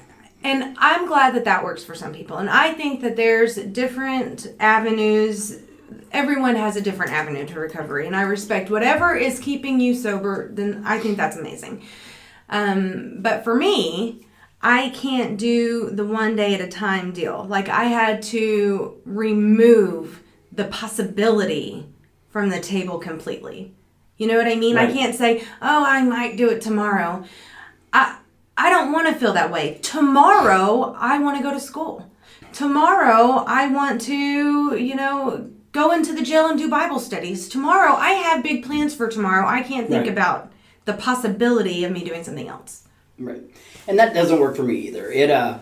and 0.44 0.76
I'm 0.78 1.08
glad 1.08 1.34
that 1.34 1.46
that 1.46 1.64
works 1.64 1.84
for 1.84 1.96
some 1.96 2.14
people. 2.14 2.38
And 2.38 2.50
I 2.50 2.74
think 2.74 3.02
that 3.02 3.16
there's 3.16 3.56
different 3.56 4.48
avenues. 4.60 5.60
Everyone 6.12 6.56
has 6.56 6.76
a 6.76 6.82
different 6.82 7.12
avenue 7.12 7.46
to 7.46 7.60
recovery, 7.60 8.08
and 8.08 8.16
I 8.16 8.22
respect 8.22 8.70
whatever 8.70 9.16
is 9.16 9.40
keeping 9.40 9.80
you 9.80 9.94
sober. 9.94 10.50
Then 10.52 10.84
I 10.86 11.00
think 11.00 11.18
that's 11.18 11.38
amazing. 11.38 11.84
Um, 12.50 13.18
but 13.20 13.44
for 13.44 13.56
me, 13.56 14.26
I 14.62 14.90
can't 14.90 15.38
do 15.38 15.90
the 15.90 16.06
one 16.06 16.36
day 16.36 16.54
at 16.54 16.62
a 16.62 16.68
time 16.68 17.12
deal. 17.12 17.46
Like 17.48 17.70
I 17.70 17.86
had 17.86 18.22
to 18.24 19.00
remove 19.06 20.22
the 20.52 20.66
possibility 20.66 21.86
from 22.30 22.50
the 22.50 22.60
table 22.60 23.00
completely. 23.00 23.74
You 24.18 24.28
know 24.28 24.38
what 24.38 24.48
I 24.48 24.56
mean? 24.56 24.78
I 24.78 24.92
can't 24.92 25.16
say, 25.16 25.44
"Oh, 25.62 25.86
I 25.86 26.04
might 26.04 26.36
do 26.36 26.50
it 26.50 26.62
tomorrow." 26.62 27.24
I 27.94 28.18
I 28.58 28.70
don't 28.70 28.92
want 28.92 29.08
to 29.08 29.16
feel 29.16 29.32
that 29.34 29.52
way. 29.52 29.80
Tomorrow, 29.82 30.94
I 30.98 31.20
want 31.20 31.38
to 31.38 31.44
go 31.44 31.54
to 31.54 31.60
school. 31.60 32.12
Tomorrow, 32.52 33.46
I 33.48 33.68
want 33.68 34.02
to, 34.02 34.76
you 34.76 34.96
know, 34.96 35.50
go 35.80 35.92
into 35.92 36.14
the 36.14 36.22
jail 36.22 36.48
and 36.48 36.58
do 36.60 36.70
Bible 36.70 37.00
studies. 37.00 37.48
Tomorrow, 37.48 37.94
I 37.94 38.12
have 38.12 38.44
big 38.44 38.66
plans 38.66 38.94
for 38.94 39.08
tomorrow. 39.08 39.48
I 39.48 39.62
can't 39.64 39.88
think 39.88 40.04
Right. 40.06 40.12
about 40.12 40.52
the 40.86 40.94
possibility 40.94 41.84
of 41.86 41.92
me 41.92 42.04
doing 42.04 42.24
something 42.24 42.48
else. 42.50 42.84
Right. 43.18 43.42
And 43.88 43.98
that 44.00 44.14
doesn't 44.14 44.40
work 44.40 44.56
for 44.56 44.64
me 44.64 44.76
either. 44.88 45.10
It, 45.12 45.30
uh, 45.30 45.60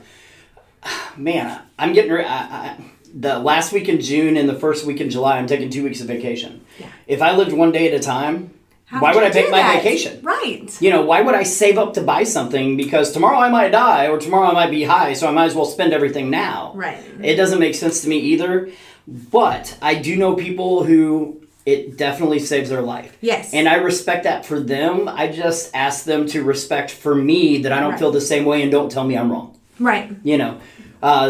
man, 1.18 1.62
I'm 1.78 1.94
getting, 1.94 2.12
re- 2.12 2.26
I, 2.26 2.38
I, 2.38 2.78
the 3.14 3.40
last 3.40 3.72
week 3.74 3.88
in 3.90 4.02
June 4.02 4.38
and 4.38 4.50
the 4.50 4.56
first 4.56 4.86
week 4.86 5.00
in 5.02 5.10
July, 5.10 5.38
I'm 5.38 5.48
taking 5.48 5.70
two 5.70 5.84
weeks 5.84 6.02
of 6.02 6.08
vacation. 6.08 6.66
Yeah. 6.80 6.88
If 7.08 7.22
I 7.22 7.36
lived 7.36 7.54
one 7.54 7.72
day 7.72 7.88
at 7.92 8.00
a 8.00 8.04
time, 8.04 8.52
How 8.86 9.02
why 9.02 9.14
would 9.14 9.24
I 9.24 9.30
take 9.30 9.50
my 9.52 9.62
vacation? 9.76 10.22
Right. 10.24 10.70
You 10.82 10.90
know, 10.92 11.04
why 11.04 11.22
would 11.22 11.36
I 11.36 11.44
save 11.44 11.78
up 11.78 11.94
to 11.96 12.02
buy 12.02 12.24
something 12.24 12.76
because 12.78 13.12
tomorrow 13.12 13.38
I 13.38 13.50
might 13.50 13.70
die 13.72 14.08
or 14.08 14.18
tomorrow 14.20 14.48
I 14.50 14.54
might 14.54 14.72
be 14.72 14.84
high, 14.84 15.14
so 15.14 15.28
I 15.28 15.32
might 15.32 15.46
as 15.46 15.56
well 15.56 15.66
spend 15.66 15.94
everything 15.94 16.30
now. 16.30 16.72
Right. 16.76 17.04
It 17.24 17.36
doesn't 17.36 17.60
make 17.60 17.76
sense 17.76 18.02
to 18.02 18.10
me 18.10 18.18
either. 18.20 18.70
But 19.08 19.78
I 19.82 19.96
do 19.96 20.16
know 20.18 20.36
people 20.36 20.84
who 20.84 21.42
it 21.66 21.98
definitely 21.98 22.40
saves 22.40 22.70
their 22.70 22.82
life. 22.82 23.18
Yes. 23.22 23.54
And 23.54 23.68
I 23.68 23.76
respect 23.76 24.24
that 24.24 24.46
for 24.46 24.60
them. 24.60 25.08
I 25.10 25.28
just 25.28 25.70
ask 25.76 26.06
them 26.06 26.26
to 26.28 26.42
respect 26.44 26.92
for 26.92 27.14
me 27.14 27.58
that 27.64 27.72
I 27.74 27.80
don't 27.82 27.92
Right. 27.92 28.00
feel 28.00 28.12
the 28.12 28.22
same 28.22 28.46
way 28.46 28.62
and 28.62 28.72
don't 28.72 28.90
tell 28.92 29.04
me 29.06 29.18
I'm 29.18 29.30
wrong. 29.32 29.58
Right. 29.80 30.10
You 30.24 30.38
know, 30.38 30.58
uh, 31.04 31.30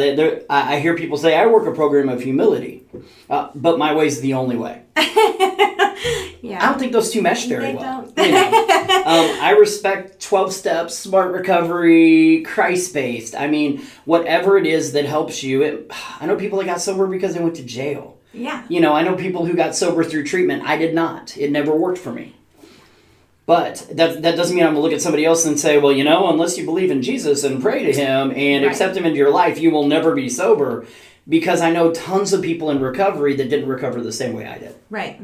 I 0.50 0.76
I 0.76 0.80
hear 0.80 0.96
people 0.96 1.18
say, 1.18 1.36
I 1.36 1.48
work 1.48 1.66
a 1.68 1.72
program 1.72 2.08
of 2.08 2.22
humility, 2.22 2.84
uh, 3.30 3.50
but 3.56 3.78
my 3.80 3.94
way 3.96 4.06
is 4.08 4.22
the 4.22 4.34
only 4.36 4.56
way. 4.58 4.82
Yeah. 6.42 6.64
I 6.64 6.70
don't 6.70 6.80
think 6.80 6.92
those 6.94 7.12
two 7.12 7.22
mesh 7.22 7.46
very 7.48 7.66
They 7.66 7.76
well. 7.76 8.04
don't. 8.16 8.26
You 8.26 8.32
know? 8.32 8.48
um, 9.06 9.38
I 9.42 9.56
respect 9.60 10.22
12 10.22 10.54
steps, 10.54 10.96
smart 10.98 11.32
recovery, 11.34 12.44
Christ 12.44 12.94
based. 12.94 13.36
I 13.36 13.48
mean, 13.48 13.82
whatever 14.06 14.58
it 14.58 14.66
is 14.68 14.94
that 14.94 15.06
helps 15.06 15.44
you. 15.44 15.64
It, 15.64 15.92
I 16.22 16.26
know 16.28 16.36
people 16.36 16.60
that 16.60 16.66
got 16.66 16.80
sober 16.80 17.08
because 17.08 17.34
they 17.34 17.42
went 17.42 17.56
to 17.56 17.64
jail. 17.64 18.18
yeah. 18.34 18.64
You 18.70 18.80
know, 18.80 18.94
I 18.94 19.02
know 19.02 19.16
people 19.16 19.46
who 19.46 19.56
got 19.56 19.76
sober 19.76 20.04
through 20.04 20.24
treatment. 20.26 20.64
I 20.64 20.78
did 20.78 20.94
not. 20.94 21.36
It 21.38 21.52
never 21.52 21.76
worked 21.76 21.98
for 21.98 22.12
me. 22.14 22.36
But 23.46 23.88
that, 23.92 24.22
that 24.22 24.36
doesn't 24.36 24.56
mean 24.56 24.66
I'm 24.66 24.74
going 24.74 24.82
to 24.82 24.82
look 24.82 24.94
at 24.94 25.02
somebody 25.02 25.26
else 25.26 25.46
and 25.46 25.60
say, 25.60 25.80
well, 25.80 25.92
you 25.92 26.04
know, 26.04 26.30
unless 26.30 26.58
you 26.58 26.66
believe 26.66 26.92
in 26.92 27.02
Jesus 27.02 27.44
and 27.44 27.62
pray 27.62 27.84
to 27.84 27.94
him 27.94 28.32
and 28.36 28.64
Right. 28.64 28.72
accept 28.72 28.96
him 28.96 29.06
into 29.06 29.18
your 29.18 29.32
life, 29.32 29.58
you 29.60 29.72
will 29.72 29.88
never 29.88 30.14
be 30.14 30.30
sober. 30.30 30.86
Because 31.30 31.62
I 31.62 31.72
know 31.72 31.92
tons 31.92 32.32
of 32.34 32.42
people 32.42 32.70
in 32.70 32.80
recovery 32.82 33.36
that 33.36 33.50
didn't 33.50 33.68
recover 33.68 34.02
the 34.02 34.12
same 34.14 34.34
way 34.34 34.46
I 34.48 34.58
did. 34.58 34.76
Right. 34.90 35.20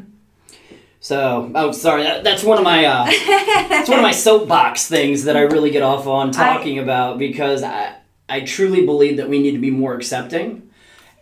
So, 1.00 1.52
oh, 1.54 1.72
sorry. 1.72 2.04
That, 2.04 2.24
that's 2.24 2.44
one 2.44 2.58
of 2.58 2.64
my 2.64 2.86
uh, 2.86 3.06
that's 3.06 3.90
one 3.90 4.00
of 4.00 4.04
my 4.04 4.12
soapbox 4.28 4.88
things 4.88 5.26
that 5.26 5.36
I 5.36 5.42
really 5.42 5.70
get 5.72 5.84
off 5.84 6.08
on 6.08 6.32
talking 6.32 6.80
about 6.80 7.18
because 7.20 7.62
I 7.64 7.96
I 8.30 8.42
truly 8.42 8.86
believe 8.86 9.18
that 9.18 9.28
we 9.30 9.40
need 9.42 9.52
to 9.52 9.60
be 9.60 9.70
more 9.72 9.96
accepting, 9.96 10.70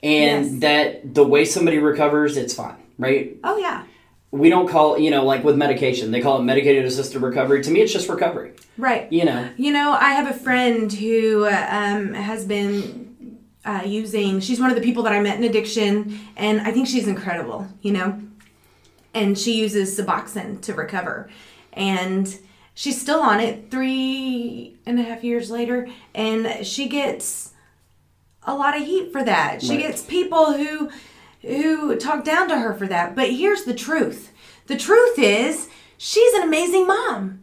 and 0.03 0.45
Yes. 0.45 0.59
that 0.61 1.15
the 1.15 1.23
way 1.23 1.45
somebody 1.45 1.79
recovers, 1.79 2.37
it's 2.37 2.53
fine, 2.53 2.75
right? 2.99 3.37
Oh 3.43 3.57
yeah. 3.57 3.85
We 4.29 4.49
don't 4.49 4.67
call 4.67 4.99
you 4.99 5.09
know 5.09 5.25
like 5.25 5.43
with 5.43 5.57
medication, 5.57 6.11
they 6.11 6.21
call 6.21 6.39
it 6.39 6.43
medicated 6.43 6.85
assisted 6.85 7.19
recovery. 7.23 7.63
To 7.63 7.71
me, 7.71 7.81
it's 7.81 7.91
just 7.91 8.07
recovery. 8.07 8.53
Right. 8.77 9.11
You 9.11 9.25
know, 9.25 9.49
You 9.57 9.71
know, 9.73 9.91
I 9.93 10.11
have 10.11 10.27
a 10.29 10.37
friend 10.37 10.93
who 10.93 11.45
uh, 11.45 11.67
um, 11.69 12.13
has 12.13 12.45
been 12.45 13.00
uh, 13.65 13.84
using. 13.86 14.39
She's 14.39 14.60
one 14.60 14.69
of 14.69 14.76
the 14.76 14.82
people 14.82 15.04
that 15.04 15.13
I 15.13 15.19
met 15.19 15.38
in 15.38 15.43
addiction, 15.43 16.19
and 16.36 16.62
I 16.62 16.71
think 16.71 16.88
she's 16.88 17.08
incredible. 17.08 17.67
You 17.82 17.93
know, 17.93 18.21
and 19.13 19.38
she 19.38 19.54
uses 19.60 19.97
Suboxone 20.00 20.62
to 20.62 20.74
recover, 20.74 21.30
and 21.74 22.38
she's 22.74 23.00
still 23.00 23.21
on 23.21 23.39
it 23.39 23.69
three 23.71 24.78
and 24.86 25.00
a 25.00 25.04
half 25.04 25.24
years 25.24 25.50
later, 25.52 25.88
and 26.15 26.65
she 26.65 26.88
gets 26.88 27.54
a 28.43 28.56
lot 28.56 28.76
of 28.76 28.86
heat 28.86 29.12
for 29.12 29.24
that. 29.24 29.62
She 29.62 29.71
Right. 29.76 29.82
gets 29.88 30.02
people 30.02 30.54
who 30.54 30.89
who 31.41 31.95
talk 31.95 32.24
down 32.24 32.47
to 32.50 32.60
her 32.60 32.71
for 32.74 32.86
that. 32.88 33.15
But 33.15 33.32
here's 33.32 33.63
the 33.63 33.74
truth. 33.74 34.32
The 34.67 34.78
truth 34.78 35.17
is 35.17 35.69
she's 35.97 36.34
an 36.36 36.43
amazing 36.43 36.86
mom. 36.86 37.40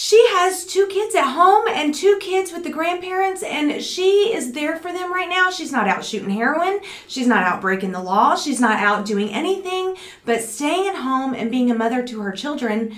She 0.00 0.24
has 0.28 0.64
two 0.64 0.86
kids 0.86 1.16
at 1.16 1.32
home 1.32 1.66
and 1.66 1.92
two 1.92 2.18
kids 2.20 2.52
with 2.52 2.62
the 2.62 2.70
grandparents, 2.70 3.42
and 3.42 3.82
she 3.82 4.32
is 4.32 4.52
there 4.52 4.76
for 4.76 4.92
them 4.92 5.12
right 5.12 5.28
now. 5.28 5.50
She's 5.50 5.72
not 5.72 5.88
out 5.88 6.04
shooting 6.04 6.30
heroin. 6.30 6.78
She's 7.08 7.26
not 7.26 7.42
out 7.42 7.60
breaking 7.60 7.90
the 7.90 8.00
law. 8.00 8.36
She's 8.36 8.60
not 8.60 8.78
out 8.78 9.04
doing 9.04 9.28
anything 9.30 9.96
but 10.24 10.40
staying 10.40 10.86
at 10.86 10.94
home 11.02 11.34
and 11.34 11.50
being 11.50 11.68
a 11.68 11.74
mother 11.74 12.06
to 12.06 12.20
her 12.20 12.30
children. 12.30 12.94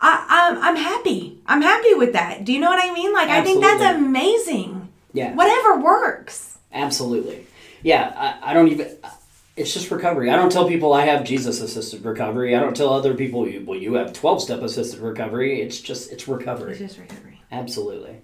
I, 0.00 0.26
I'm, 0.28 0.60
I'm 0.60 0.76
happy. 0.76 1.38
I'm 1.46 1.62
happy 1.62 1.94
with 1.94 2.14
that. 2.14 2.44
Do 2.44 2.52
you 2.52 2.58
know 2.58 2.70
what 2.70 2.84
I 2.84 2.92
mean? 2.92 3.12
Like, 3.12 3.28
I 3.28 3.44
think 3.44 3.60
that's 3.60 3.96
amazing. 3.96 4.88
yeah, 5.12 5.36
Whatever 5.36 5.78
works. 5.78 6.58
absolutely. 6.72 7.46
Yeah, 7.84 8.12
I, 8.42 8.50
I 8.50 8.54
don't 8.54 8.66
even. 8.72 8.96
It's 9.58 9.74
just 9.74 9.90
recovery. 9.90 10.30
I 10.30 10.36
don't 10.36 10.52
tell 10.52 10.68
people 10.68 10.92
I 10.92 11.04
have 11.06 11.24
Jesus 11.24 11.60
assisted 11.60 12.04
recovery. 12.04 12.54
I 12.54 12.60
don't 12.60 12.76
tell 12.76 12.92
other 12.92 13.14
people, 13.14 13.40
well, 13.64 13.78
you 13.78 13.94
have 13.94 14.12
twelve 14.12 14.40
step 14.40 14.62
assisted 14.62 15.00
recovery. 15.00 15.60
It's 15.60 15.80
just 15.80 16.12
it's 16.12 16.28
recovery. 16.28 16.72
It's 16.72 16.80
just 16.80 16.98
recovery. 16.98 17.42
Absolutely. 17.50 18.20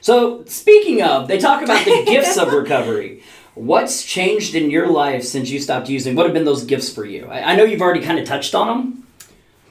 So, 0.00 0.44
speaking 0.44 1.02
of, 1.02 1.28
they 1.28 1.38
talk 1.38 1.62
about 1.62 1.84
the 1.84 2.04
gifts 2.06 2.36
of 2.36 2.52
recovery. 2.52 3.22
What's 3.54 4.04
changed 4.04 4.54
in 4.54 4.68
your 4.70 4.88
life 4.88 5.24
since 5.24 5.48
you 5.48 5.60
stopped 5.60 5.88
using? 5.88 6.14
What 6.16 6.26
have 6.26 6.34
been 6.34 6.44
those 6.44 6.64
gifts 6.64 6.92
for 6.92 7.04
you? 7.04 7.26
I, 7.26 7.52
I 7.52 7.56
know 7.56 7.64
you've 7.64 7.80
already 7.80 8.02
kind 8.02 8.18
of 8.18 8.26
touched 8.26 8.54
on 8.54 8.66
them, 8.66 9.06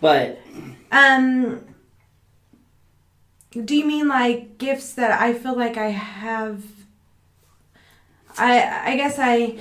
but 0.02 0.40
Um, 0.92 1.60
do 3.52 3.76
you 3.76 3.86
mean 3.86 4.08
like 4.08 4.58
gifts 4.58 4.94
that 4.94 5.12
I 5.22 5.34
feel 5.34 5.56
like 5.56 5.78
I 5.78 5.90
have? 5.90 6.64
I 8.38 8.94
I 8.94 8.96
guess 8.96 9.18
I 9.20 9.58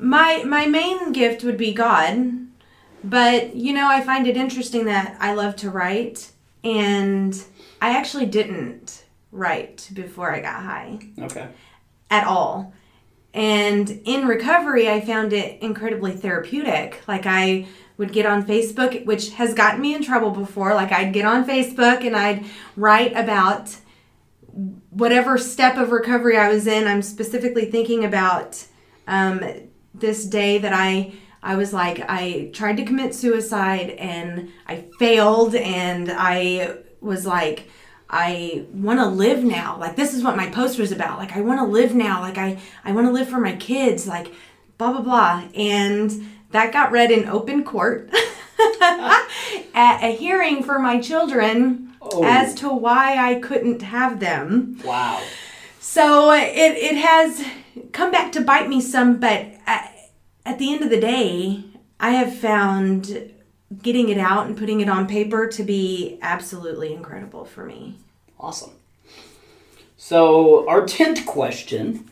my 0.00 0.42
my 0.44 0.66
main 0.66 1.12
gift 1.12 1.44
would 1.44 1.56
be 1.56 1.72
God, 1.72 2.46
but 3.04 3.54
you 3.54 3.72
know 3.72 3.88
I 3.88 4.00
find 4.02 4.26
it 4.26 4.36
interesting 4.36 4.86
that 4.86 5.16
I 5.20 5.34
love 5.34 5.56
to 5.56 5.70
write, 5.70 6.32
and 6.64 7.34
I 7.80 7.96
actually 7.96 8.26
didn't 8.26 9.04
write 9.32 9.90
before 9.92 10.34
I 10.34 10.40
got 10.40 10.62
high 10.62 10.98
okay. 11.18 11.48
at 12.10 12.26
all. 12.26 12.72
And 13.32 14.00
in 14.04 14.26
recovery, 14.26 14.88
I 14.88 15.00
found 15.00 15.32
it 15.32 15.62
incredibly 15.62 16.12
therapeutic. 16.12 17.00
Like, 17.06 17.26
I 17.26 17.68
would 17.96 18.12
get 18.12 18.26
on 18.26 18.44
Facebook, 18.44 19.04
which 19.04 19.30
has 19.34 19.54
gotten 19.54 19.80
me 19.80 19.94
in 19.94 20.02
trouble 20.02 20.32
before. 20.32 20.74
Like, 20.74 20.90
I'd 20.90 21.12
get 21.12 21.24
on 21.24 21.46
Facebook 21.46 22.04
and 22.04 22.16
I'd 22.16 22.44
write 22.76 23.12
about 23.14 23.76
whatever 24.90 25.38
step 25.38 25.76
of 25.76 25.92
recovery 25.92 26.36
I 26.36 26.48
was 26.48 26.66
in. 26.66 26.88
I'm 26.88 27.02
specifically 27.02 27.70
thinking 27.70 28.04
about 28.04 28.66
um, 29.06 29.44
this 30.00 30.24
day 30.24 30.58
that 30.58 30.72
I. 30.72 31.14
I 31.42 31.56
was 31.56 31.72
like, 31.72 32.04
I 32.06 32.50
tried 32.52 32.76
to 32.76 32.84
commit 32.84 33.14
suicide 33.14 33.92
and 33.92 34.50
I 34.66 34.84
failed, 34.98 35.54
and 35.54 36.12
I 36.12 36.74
was 37.00 37.24
like, 37.24 37.70
I 38.10 38.66
want 38.74 38.98
to 38.98 39.06
live 39.06 39.44
now. 39.44 39.78
Like 39.78 39.96
this 39.96 40.14
is 40.14 40.22
what 40.22 40.36
my 40.36 40.50
post 40.50 40.78
was 40.78 40.90
about. 40.90 41.18
Like 41.18 41.36
I 41.36 41.40
want 41.40 41.60
to 41.60 41.64
live 41.64 41.94
now. 41.94 42.20
Like 42.20 42.38
I 42.38 42.58
I 42.84 42.92
want 42.92 43.06
to 43.06 43.12
live 43.12 43.28
for 43.28 43.40
my 43.40 43.54
kids. 43.56 44.06
Like 44.08 44.32
blah 44.78 44.92
blah 44.92 45.02
blah. 45.02 45.44
And 45.54 46.10
that 46.50 46.72
got 46.72 46.90
read 46.90 47.12
in 47.12 47.28
open 47.28 47.62
court 47.62 48.10
at 48.82 50.00
a 50.02 50.16
hearing 50.16 50.62
for 50.62 50.78
my 50.78 51.00
children. 51.00 51.86
oh. 52.02 52.24
as 52.24 52.54
to 52.56 52.68
why 52.68 53.16
I 53.16 53.38
couldn't 53.40 53.82
have 53.82 54.20
them. 54.20 54.80
Wow. 54.84 55.22
So 55.78 56.32
it, 56.32 56.76
it 56.76 56.96
has 56.96 57.44
come 57.92 58.10
back 58.10 58.32
to 58.32 58.40
bite 58.40 58.68
me 58.68 58.80
some, 58.80 59.18
but 59.18 59.46
at, 59.66 60.10
at 60.44 60.58
the 60.58 60.72
end 60.72 60.82
of 60.82 60.90
the 60.90 61.00
day, 61.00 61.64
I 61.98 62.10
have 62.12 62.34
found 62.34 63.32
getting 63.82 64.08
it 64.08 64.18
out 64.18 64.46
and 64.46 64.56
putting 64.56 64.80
it 64.80 64.88
on 64.88 65.06
paper 65.06 65.46
to 65.48 65.62
be 65.62 66.18
absolutely 66.22 66.92
incredible 66.92 67.44
for 67.44 67.64
me. 67.64 67.96
Awesome. 68.38 68.72
So, 69.96 70.68
our 70.68 70.82
10th 70.82 71.26
question 71.26 72.10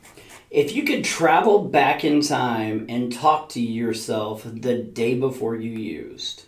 if 0.50 0.74
you 0.74 0.82
could 0.84 1.04
travel 1.04 1.64
back 1.64 2.04
in 2.04 2.22
time 2.22 2.86
and 2.88 3.12
talk 3.12 3.50
to 3.50 3.60
yourself 3.60 4.44
the 4.46 4.78
day 4.78 5.14
before 5.14 5.56
you 5.56 5.72
used, 5.72 6.44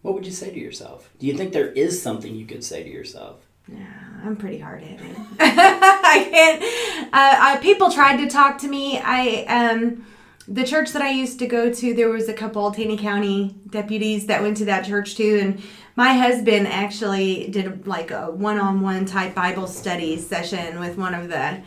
what 0.00 0.14
would 0.14 0.24
you 0.24 0.32
say 0.32 0.50
to 0.50 0.58
yourself? 0.58 1.10
Do 1.18 1.26
you 1.26 1.36
think 1.36 1.52
there 1.52 1.72
is 1.72 2.02
something 2.02 2.34
you 2.34 2.46
could 2.46 2.64
say 2.64 2.82
to 2.82 2.88
yourself? 2.88 3.46
Yeah, 3.68 3.84
I'm 4.24 4.36
pretty 4.36 4.58
hard 4.58 4.82
headed. 4.82 5.16
I 5.40 6.28
can't. 6.30 6.62
Uh, 7.06 7.36
I, 7.40 7.58
people 7.60 7.90
tried 7.90 8.18
to 8.18 8.28
talk 8.28 8.58
to 8.58 8.68
me. 8.68 9.00
I 9.02 9.44
um, 9.44 10.06
the 10.46 10.64
church 10.64 10.92
that 10.92 11.02
I 11.02 11.10
used 11.10 11.38
to 11.40 11.46
go 11.46 11.72
to, 11.72 11.94
there 11.94 12.08
was 12.08 12.28
a 12.28 12.32
couple 12.32 12.70
Taney 12.70 12.96
County 12.96 13.54
deputies 13.68 14.26
that 14.26 14.42
went 14.42 14.56
to 14.58 14.64
that 14.66 14.86
church 14.86 15.16
too, 15.16 15.38
and 15.42 15.62
my 15.96 16.12
husband 16.12 16.68
actually 16.68 17.48
did 17.48 17.86
like 17.86 18.10
a 18.10 18.30
one-on-one 18.30 19.06
type 19.06 19.34
Bible 19.34 19.66
study 19.66 20.18
session 20.18 20.78
with 20.78 20.96
one 20.96 21.14
of 21.14 21.28
the 21.28 21.60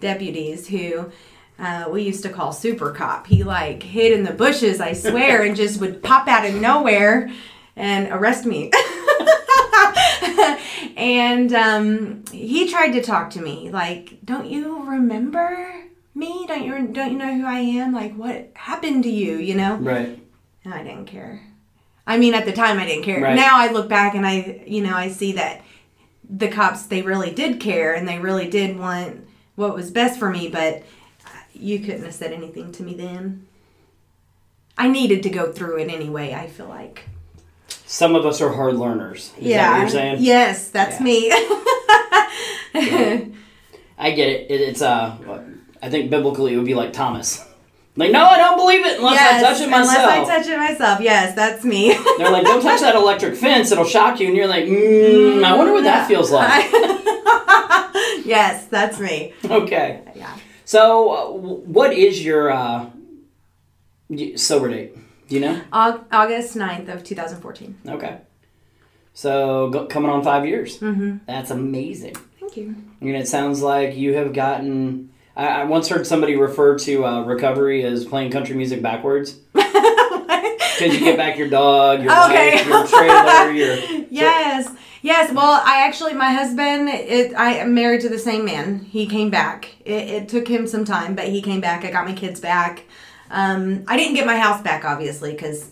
deputies 0.00 0.68
who. 0.68 1.10
Uh, 1.58 1.86
we 1.92 2.02
used 2.02 2.24
to 2.24 2.28
call 2.28 2.50
super 2.50 2.90
cop. 2.90 3.26
He 3.26 3.44
like 3.44 3.84
hid 3.84 4.10
in 4.12 4.24
the 4.24 4.32
bushes, 4.32 4.80
I 4.80 4.94
swear, 4.94 5.42
and 5.42 5.54
just 5.54 5.80
would 5.80 6.02
pop 6.02 6.26
out 6.26 6.44
of 6.44 6.54
nowhere 6.54 7.30
and 7.76 8.08
arrest 8.10 8.46
me. 8.46 8.72
and 10.96 11.52
um, 11.52 12.24
he 12.32 12.70
tried 12.70 12.92
to 12.92 13.02
talk 13.02 13.30
to 13.30 13.40
me 13.40 13.70
like, 13.70 14.18
"Don't 14.24 14.46
you 14.46 14.84
remember 14.88 15.84
me? 16.14 16.46
Don't 16.46 16.64
you 16.64 16.88
don't 16.88 17.12
you 17.12 17.18
know 17.18 17.34
who 17.34 17.46
I 17.46 17.58
am? 17.58 17.92
Like, 17.92 18.14
what 18.14 18.50
happened 18.54 19.04
to 19.04 19.10
you? 19.10 19.36
You 19.36 19.54
know?" 19.54 19.76
Right. 19.76 20.18
And 20.64 20.74
I 20.74 20.82
didn't 20.82 21.06
care. 21.06 21.42
I 22.06 22.18
mean, 22.18 22.34
at 22.34 22.44
the 22.44 22.52
time, 22.52 22.78
I 22.78 22.86
didn't 22.86 23.04
care. 23.04 23.20
Right. 23.20 23.36
Now 23.36 23.58
I 23.58 23.70
look 23.70 23.88
back 23.88 24.14
and 24.14 24.26
I, 24.26 24.64
you 24.66 24.82
know, 24.82 24.94
I 24.94 25.08
see 25.08 25.32
that 25.32 25.62
the 26.28 26.48
cops 26.48 26.84
they 26.84 27.02
really 27.02 27.32
did 27.32 27.60
care 27.60 27.94
and 27.94 28.08
they 28.08 28.18
really 28.18 28.48
did 28.48 28.78
want 28.78 29.26
what 29.54 29.74
was 29.74 29.90
best 29.90 30.18
for 30.18 30.30
me, 30.30 30.48
but 30.48 30.82
you 31.52 31.80
couldn't 31.80 32.04
have 32.04 32.14
said 32.14 32.32
anything 32.32 32.72
to 32.72 32.82
me 32.82 32.94
then. 32.94 33.46
I 34.78 34.88
needed 34.88 35.22
to 35.24 35.30
go 35.30 35.52
through 35.52 35.78
it 35.78 35.90
anyway. 35.90 36.32
I 36.32 36.46
feel 36.46 36.68
like 36.68 37.04
some 37.92 38.14
of 38.16 38.24
us 38.24 38.40
are 38.40 38.50
hard 38.50 38.76
learners. 38.76 39.32
Is 39.36 39.48
yeah. 39.48 39.80
You're 39.80 39.88
saying? 39.90 40.16
Yes, 40.20 40.70
that's 40.70 40.98
yeah. 40.98 41.04
me. 41.04 41.28
yeah. 42.74 43.24
I 43.98 44.12
get 44.12 44.28
it. 44.30 44.50
it. 44.50 44.60
It's 44.62 44.80
uh, 44.80 45.18
I 45.82 45.90
think 45.90 46.10
biblically 46.10 46.54
it 46.54 46.56
would 46.56 46.64
be 46.64 46.74
like 46.74 46.94
Thomas. 46.94 47.46
Like, 47.94 48.10
no, 48.10 48.24
I 48.24 48.38
don't 48.38 48.56
believe 48.56 48.86
it 48.86 48.96
unless 48.96 49.16
yes, 49.16 49.44
I 49.44 49.46
touch 49.46 49.60
it 49.60 49.68
myself. 49.70 50.10
Unless 50.10 50.28
I 50.28 50.38
touch 50.38 50.46
it 50.46 50.56
myself. 50.56 51.00
Yes, 51.02 51.34
that's 51.34 51.64
me. 51.64 51.92
They're 52.16 52.30
like, 52.30 52.44
don't 52.44 52.62
touch 52.62 52.80
that 52.80 52.94
electric 52.94 53.36
fence; 53.36 53.70
it'll 53.70 53.84
shock 53.84 54.18
you. 54.20 54.28
And 54.28 54.36
you're 54.36 54.48
like, 54.48 54.64
mm, 54.64 55.44
I 55.44 55.54
wonder 55.54 55.74
what 55.74 55.84
that 55.84 56.08
feels 56.08 56.30
like. 56.30 56.72
yes, 58.24 58.64
that's 58.68 58.98
me. 58.98 59.34
Okay. 59.44 60.00
Yeah. 60.14 60.34
So, 60.64 61.10
uh, 61.10 61.30
what 61.36 61.92
is 61.92 62.24
your 62.24 62.50
uh, 62.50 62.88
sober 64.36 64.70
date? 64.70 64.96
Do 65.32 65.38
you 65.38 65.46
know? 65.46 65.62
August 65.72 66.56
9th 66.56 66.92
of 66.92 67.04
2014. 67.04 67.78
Okay. 67.88 68.18
So 69.14 69.70
go, 69.70 69.86
coming 69.86 70.10
on 70.10 70.22
five 70.22 70.44
years. 70.44 70.78
Mm-hmm. 70.78 71.24
That's 71.26 71.50
amazing. 71.50 72.16
Thank 72.38 72.58
you. 72.58 72.76
I 73.00 73.04
mean, 73.06 73.14
it 73.14 73.26
sounds 73.26 73.62
like 73.62 73.96
you 73.96 74.12
have 74.12 74.34
gotten. 74.34 75.10
I, 75.34 75.62
I 75.62 75.64
once 75.64 75.88
heard 75.88 76.06
somebody 76.06 76.36
refer 76.36 76.78
to 76.80 77.06
uh, 77.06 77.22
recovery 77.22 77.82
as 77.82 78.04
playing 78.04 78.30
country 78.30 78.54
music 78.56 78.82
backwards. 78.82 79.38
Because 80.78 80.94
you 80.94 81.00
get 81.00 81.18
back 81.18 81.36
your 81.36 81.48
dog, 81.48 82.02
your 82.02 82.10
okay. 82.10 82.56
wife, 82.56 82.66
your 82.66 82.86
trailer, 82.86 83.50
your. 83.52 84.06
Yes. 84.10 84.66
So, 84.66 84.76
Yes, 85.02 85.32
well, 85.32 85.60
I 85.64 85.84
actually, 85.86 86.14
my 86.14 86.30
husband, 86.30 86.88
it, 86.88 87.34
I 87.34 87.54
am 87.54 87.74
married 87.74 88.00
to 88.02 88.08
the 88.08 88.18
same 88.18 88.44
man. 88.44 88.84
He 88.84 89.06
came 89.06 89.30
back. 89.30 89.74
It, 89.84 90.08
it 90.08 90.28
took 90.28 90.48
him 90.48 90.66
some 90.66 90.84
time, 90.84 91.14
but 91.14 91.28
he 91.28 91.42
came 91.42 91.60
back. 91.60 91.84
I 91.84 91.90
got 91.90 92.06
my 92.06 92.14
kids 92.14 92.40
back. 92.40 92.84
Um, 93.32 93.84
I 93.88 93.96
didn't 93.96 94.14
get 94.14 94.26
my 94.26 94.36
house 94.36 94.62
back, 94.62 94.84
obviously, 94.84 95.32
because 95.32 95.70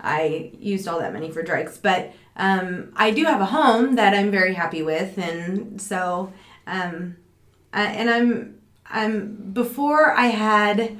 I 0.00 0.50
used 0.58 0.88
all 0.88 0.98
that 0.98 1.12
money 1.12 1.30
for 1.30 1.42
drugs. 1.42 1.78
But 1.78 2.12
um, 2.36 2.92
I 2.96 3.12
do 3.12 3.24
have 3.24 3.40
a 3.40 3.46
home 3.46 3.94
that 3.94 4.12
I'm 4.12 4.30
very 4.30 4.52
happy 4.52 4.82
with, 4.82 5.16
and 5.16 5.80
so, 5.80 6.32
um, 6.66 7.16
I, 7.72 7.84
and 7.86 8.10
I'm, 8.10 8.60
I'm 8.90 9.52
before 9.52 10.12
I 10.12 10.26
had 10.26 10.98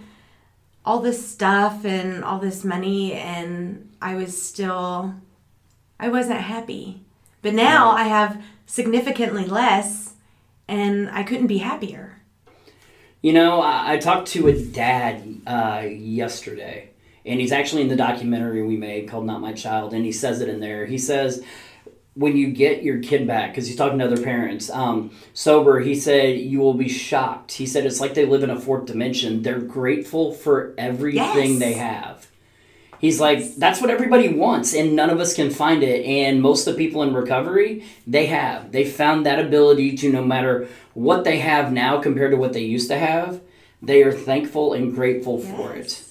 all 0.85 1.01
this 1.01 1.29
stuff 1.29 1.85
and 1.85 2.25
all 2.25 2.39
this 2.39 2.65
money, 2.65 3.13
and 3.13 3.93
I 4.01 4.15
was 4.15 4.41
still, 4.41 5.15
I 5.99 6.09
wasn't 6.09 6.41
happy. 6.41 7.03
But 7.43 7.55
now 7.55 7.91
I 7.91 8.05
have 8.05 8.43
significantly 8.65 9.45
less, 9.45 10.15
and 10.69 11.11
I 11.11 11.25
couldn't 11.25 11.49
be 11.49 11.59
happier. 11.59 12.06
You 13.27 13.33
know, 13.33 13.61
I, 13.61 13.95
I 13.95 13.97
talked 13.97 14.29
to 14.29 14.47
a 14.47 14.57
dad 14.57 15.41
uh, 15.49 15.83
yesterday, 15.85 16.91
and 17.25 17.41
he's 17.41 17.51
actually 17.51 17.83
in 17.83 17.89
the 17.89 17.97
documentary 17.97 18.63
we 18.63 18.77
made 18.77 19.09
called 19.09 19.27
Not 19.27 19.41
My 19.41 19.53
Child, 19.53 19.95
and 19.95 20.05
he 20.05 20.13
says 20.13 20.41
it 20.41 20.49
in 20.49 20.61
there. 20.61 20.87
He 20.87 20.97
says, 20.97 21.43
when 22.15 22.37
you 22.37 22.53
get 22.53 22.85
your 22.85 23.01
kid 23.01 23.27
back, 23.27 23.51
because 23.51 23.67
he's 23.67 23.75
talking 23.75 23.99
to 23.99 24.05
other 24.05 24.23
parents, 24.23 24.71
um, 24.71 25.11
sober, 25.35 25.81
he 25.81 25.97
said, 25.97 26.39
you 26.39 26.61
will 26.61 26.75
be 26.75 26.89
shocked. 26.89 27.51
He 27.51 27.67
said, 27.67 27.85
it's 27.85 28.01
like 28.01 28.15
they 28.15 28.27
live 28.27 28.45
in 28.45 28.51
a 28.51 28.61
fourth 28.61 28.87
dimension. 28.87 29.43
They're 29.43 29.59
grateful 29.59 30.33
for 30.33 30.73
everything 30.79 31.51
yes. 31.55 31.59
they 31.59 31.73
have. 31.73 32.29
He's 33.01 33.21
like, 33.21 33.57
that's 33.57 33.81
what 33.81 33.91
everybody 33.91 34.29
wants, 34.29 34.75
and 34.75 34.97
none 34.97 35.11
of 35.11 35.21
us 35.21 35.35
can 35.35 35.51
find 35.51 35.83
it. 35.83 36.05
And 36.05 36.41
most 36.41 36.67
of 36.67 36.75
the 36.75 36.79
people 36.79 37.03
in 37.03 37.15
recovery, 37.15 37.85
they 38.07 38.27
have. 38.27 38.73
They 38.73 38.85
found 38.85 39.27
that 39.27 39.39
ability 39.39 39.97
to, 39.99 40.11
no 40.11 40.25
matter 40.25 40.69
what 40.95 41.25
they 41.25 41.39
have 41.39 41.73
now 41.73 42.01
compared 42.01 42.31
to 42.31 42.37
what 42.37 42.53
they 42.53 42.65
used 42.65 42.89
to 42.89 42.99
have, 42.99 43.41
they 43.83 44.03
are 44.03 44.13
thankful 44.13 44.73
and 44.73 44.95
grateful 44.95 45.41
yes. 45.41 45.51
for 45.51 45.75
it. 45.75 46.03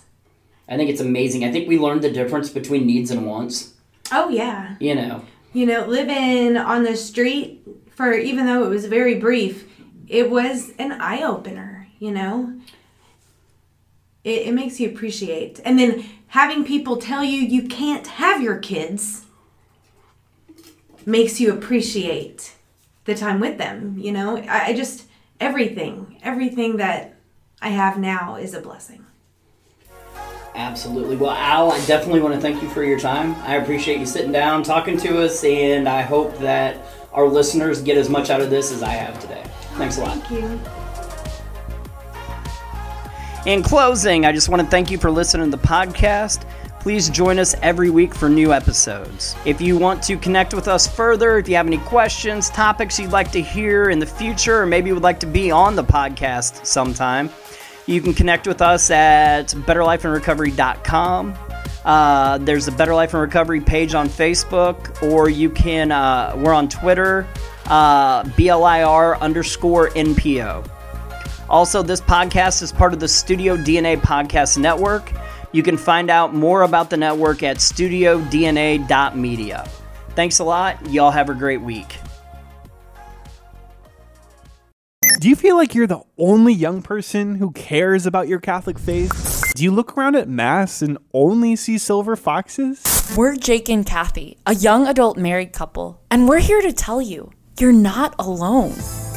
I 0.67 0.77
think 0.77 0.89
it's 0.89 1.01
amazing. 1.01 1.43
I 1.43 1.51
think 1.51 1.67
we 1.67 1.77
learned 1.77 2.01
the 2.01 2.11
difference 2.11 2.49
between 2.49 2.85
needs 2.85 3.11
and 3.11 3.25
wants. 3.25 3.73
Oh 4.11 4.29
yeah. 4.29 4.75
You 4.79 4.95
know. 4.95 5.23
You 5.53 5.65
know, 5.65 5.85
living 5.85 6.57
on 6.57 6.83
the 6.83 6.95
street 6.95 7.65
for 7.91 8.13
even 8.13 8.45
though 8.45 8.63
it 8.65 8.69
was 8.69 8.85
very 8.85 9.15
brief, 9.15 9.67
it 10.07 10.29
was 10.29 10.71
an 10.77 10.91
eye 10.93 11.23
opener, 11.23 11.87
you 11.99 12.11
know. 12.11 12.59
It, 14.25 14.47
it 14.47 14.53
makes 14.53 14.79
you 14.81 14.89
appreciate. 14.89 15.61
And 15.63 15.79
then 15.79 16.03
having 16.27 16.65
people 16.65 16.97
tell 16.97 17.23
you 17.23 17.39
you 17.39 17.69
can't 17.69 18.05
have 18.07 18.41
your 18.41 18.57
kids 18.57 19.25
makes 21.05 21.39
you 21.39 21.53
appreciate 21.53 22.55
the 23.05 23.15
time 23.15 23.39
with 23.39 23.57
them. 23.57 23.97
You 23.97 24.11
know, 24.11 24.37
I, 24.37 24.65
I 24.65 24.73
just 24.73 25.05
everything, 25.39 26.19
everything 26.23 26.77
that 26.77 27.15
I 27.61 27.69
have 27.69 27.97
now 27.97 28.35
is 28.35 28.53
a 28.53 28.59
blessing. 28.59 29.05
Absolutely. 30.55 31.17
Well, 31.17 31.31
Al, 31.31 31.71
I 31.71 31.85
definitely 31.85 32.21
want 32.21 32.33
to 32.33 32.39
thank 32.39 32.63
you 32.63 32.69
for 32.69 32.83
your 32.83 32.97
time. 32.97 33.35
I 33.43 33.57
appreciate 33.57 33.99
you 33.99 34.05
sitting 34.05 34.31
down, 34.31 34.63
talking 34.63 34.97
to 34.99 35.21
us, 35.21 35.43
and 35.43 35.87
I 35.87 36.01
hope 36.01 36.37
that 36.39 36.77
our 37.11 37.27
listeners 37.27 37.81
get 37.81 37.97
as 37.97 38.09
much 38.09 38.29
out 38.29 38.41
of 38.41 38.49
this 38.49 38.71
as 38.71 38.81
I 38.81 38.91
have 38.91 39.19
today. 39.19 39.43
Thanks 39.73 39.97
a 39.97 40.01
lot. 40.01 40.17
Thank 40.23 40.41
you. 40.41 40.84
In 43.45 43.61
closing, 43.61 44.25
I 44.25 44.31
just 44.31 44.49
want 44.49 44.63
to 44.63 44.67
thank 44.67 44.89
you 44.89 44.97
for 44.97 45.11
listening 45.11 45.51
to 45.51 45.55
the 45.55 45.61
podcast. 45.61 46.49
Please 46.79 47.09
join 47.09 47.37
us 47.37 47.53
every 47.61 47.91
week 47.91 48.15
for 48.15 48.27
new 48.27 48.51
episodes. 48.51 49.35
If 49.45 49.61
you 49.61 49.77
want 49.77 50.01
to 50.03 50.17
connect 50.17 50.55
with 50.55 50.67
us 50.67 50.87
further, 50.87 51.37
if 51.37 51.47
you 51.47 51.55
have 51.55 51.67
any 51.67 51.77
questions, 51.77 52.49
topics 52.49 52.99
you'd 52.99 53.11
like 53.11 53.31
to 53.33 53.41
hear 53.43 53.91
in 53.91 53.99
the 53.99 54.05
future, 54.07 54.63
or 54.63 54.65
maybe 54.65 54.87
you 54.87 54.95
would 54.95 55.03
like 55.03 55.19
to 55.19 55.27
be 55.27 55.51
on 55.51 55.75
the 55.75 55.83
podcast 55.83 56.65
sometime, 56.65 57.29
you 57.85 58.01
can 58.01 58.15
connect 58.15 58.47
with 58.47 58.63
us 58.63 58.89
at 58.89 59.49
betterlifeinrecovery.com. 59.49 61.35
Uh, 61.85 62.39
there's 62.39 62.67
a 62.67 62.71
Better 62.71 62.95
Life 62.95 63.13
in 63.13 63.19
Recovery 63.19 63.61
page 63.61 63.93
on 63.93 64.09
Facebook, 64.09 65.03
or 65.03 65.29
you 65.29 65.51
can, 65.51 65.91
uh, 65.91 66.33
we're 66.37 66.53
on 66.53 66.67
Twitter, 66.67 67.27
uh, 67.67 68.23
BLIR 68.23 69.19
underscore 69.19 69.89
NPO. 69.89 70.67
Also, 71.55 71.81
this 71.81 72.01
podcast 72.01 72.61
is 72.61 72.73
part 72.73 72.91
of 72.91 72.99
the 72.99 73.07
Studio 73.07 73.55
DNA 73.55 73.95
Podcast 73.95 74.57
Network. 74.57 75.13
You 75.53 75.63
can 75.63 75.77
find 75.77 76.09
out 76.09 76.33
more 76.33 76.63
about 76.63 76.89
the 76.89 76.97
network 76.97 77.43
at 77.43 77.59
studiodna.media. 77.59 79.69
Thanks 80.09 80.39
a 80.39 80.43
lot. 80.43 80.91
Y'all 80.91 81.11
have 81.11 81.29
a 81.29 81.33
great 81.33 81.61
week. 81.61 81.95
Do 85.21 85.29
you 85.29 85.37
feel 85.37 85.55
like 85.55 85.73
you're 85.73 85.87
the 85.87 86.01
only 86.17 86.51
young 86.51 86.81
person 86.81 87.35
who 87.35 87.53
cares 87.53 88.05
about 88.05 88.27
your 88.27 88.41
Catholic 88.41 88.77
faith? 88.77 89.53
Do 89.55 89.63
you 89.63 89.71
look 89.71 89.97
around 89.97 90.17
at 90.17 90.27
Mass 90.27 90.81
and 90.81 90.97
only 91.13 91.55
see 91.55 91.77
silver 91.77 92.17
foxes? 92.17 92.83
We're 93.15 93.37
Jake 93.37 93.69
and 93.69 93.85
Kathy, 93.85 94.39
a 94.45 94.55
young 94.55 94.87
adult 94.87 95.15
married 95.15 95.53
couple, 95.53 96.01
and 96.11 96.27
we're 96.27 96.39
here 96.39 96.59
to 96.59 96.73
tell 96.73 97.01
you 97.01 97.31
you're 97.57 97.71
not 97.71 98.13
alone. 98.19 98.73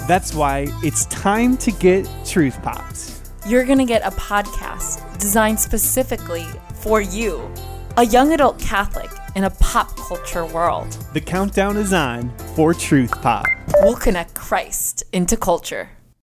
That's 0.09 0.33
why 0.33 0.69
it's 0.83 1.05
time 1.07 1.59
to 1.59 1.71
get 1.71 2.09
Truth 2.25 2.63
Pops. 2.63 3.31
You're 3.47 3.67
going 3.67 3.77
to 3.77 3.85
get 3.85 4.01
a 4.07 4.11
podcast 4.13 5.19
designed 5.19 5.61
specifically 5.61 6.47
for 6.77 7.03
you, 7.03 7.47
a 7.99 8.07
young 8.07 8.33
adult 8.33 8.59
Catholic 8.59 9.11
in 9.37 9.45
a 9.45 9.51
pop 9.51 9.95
culture 9.99 10.47
world. 10.47 10.91
The 11.13 11.21
countdown 11.21 11.77
is 11.77 11.93
on 11.93 12.35
for 12.57 12.73
Truth 12.73 13.21
Pop. 13.21 13.45
We'll 13.83 13.97
connect 13.97 14.35
Christ 14.35 15.05
into 15.13 15.37
culture. 15.37 15.91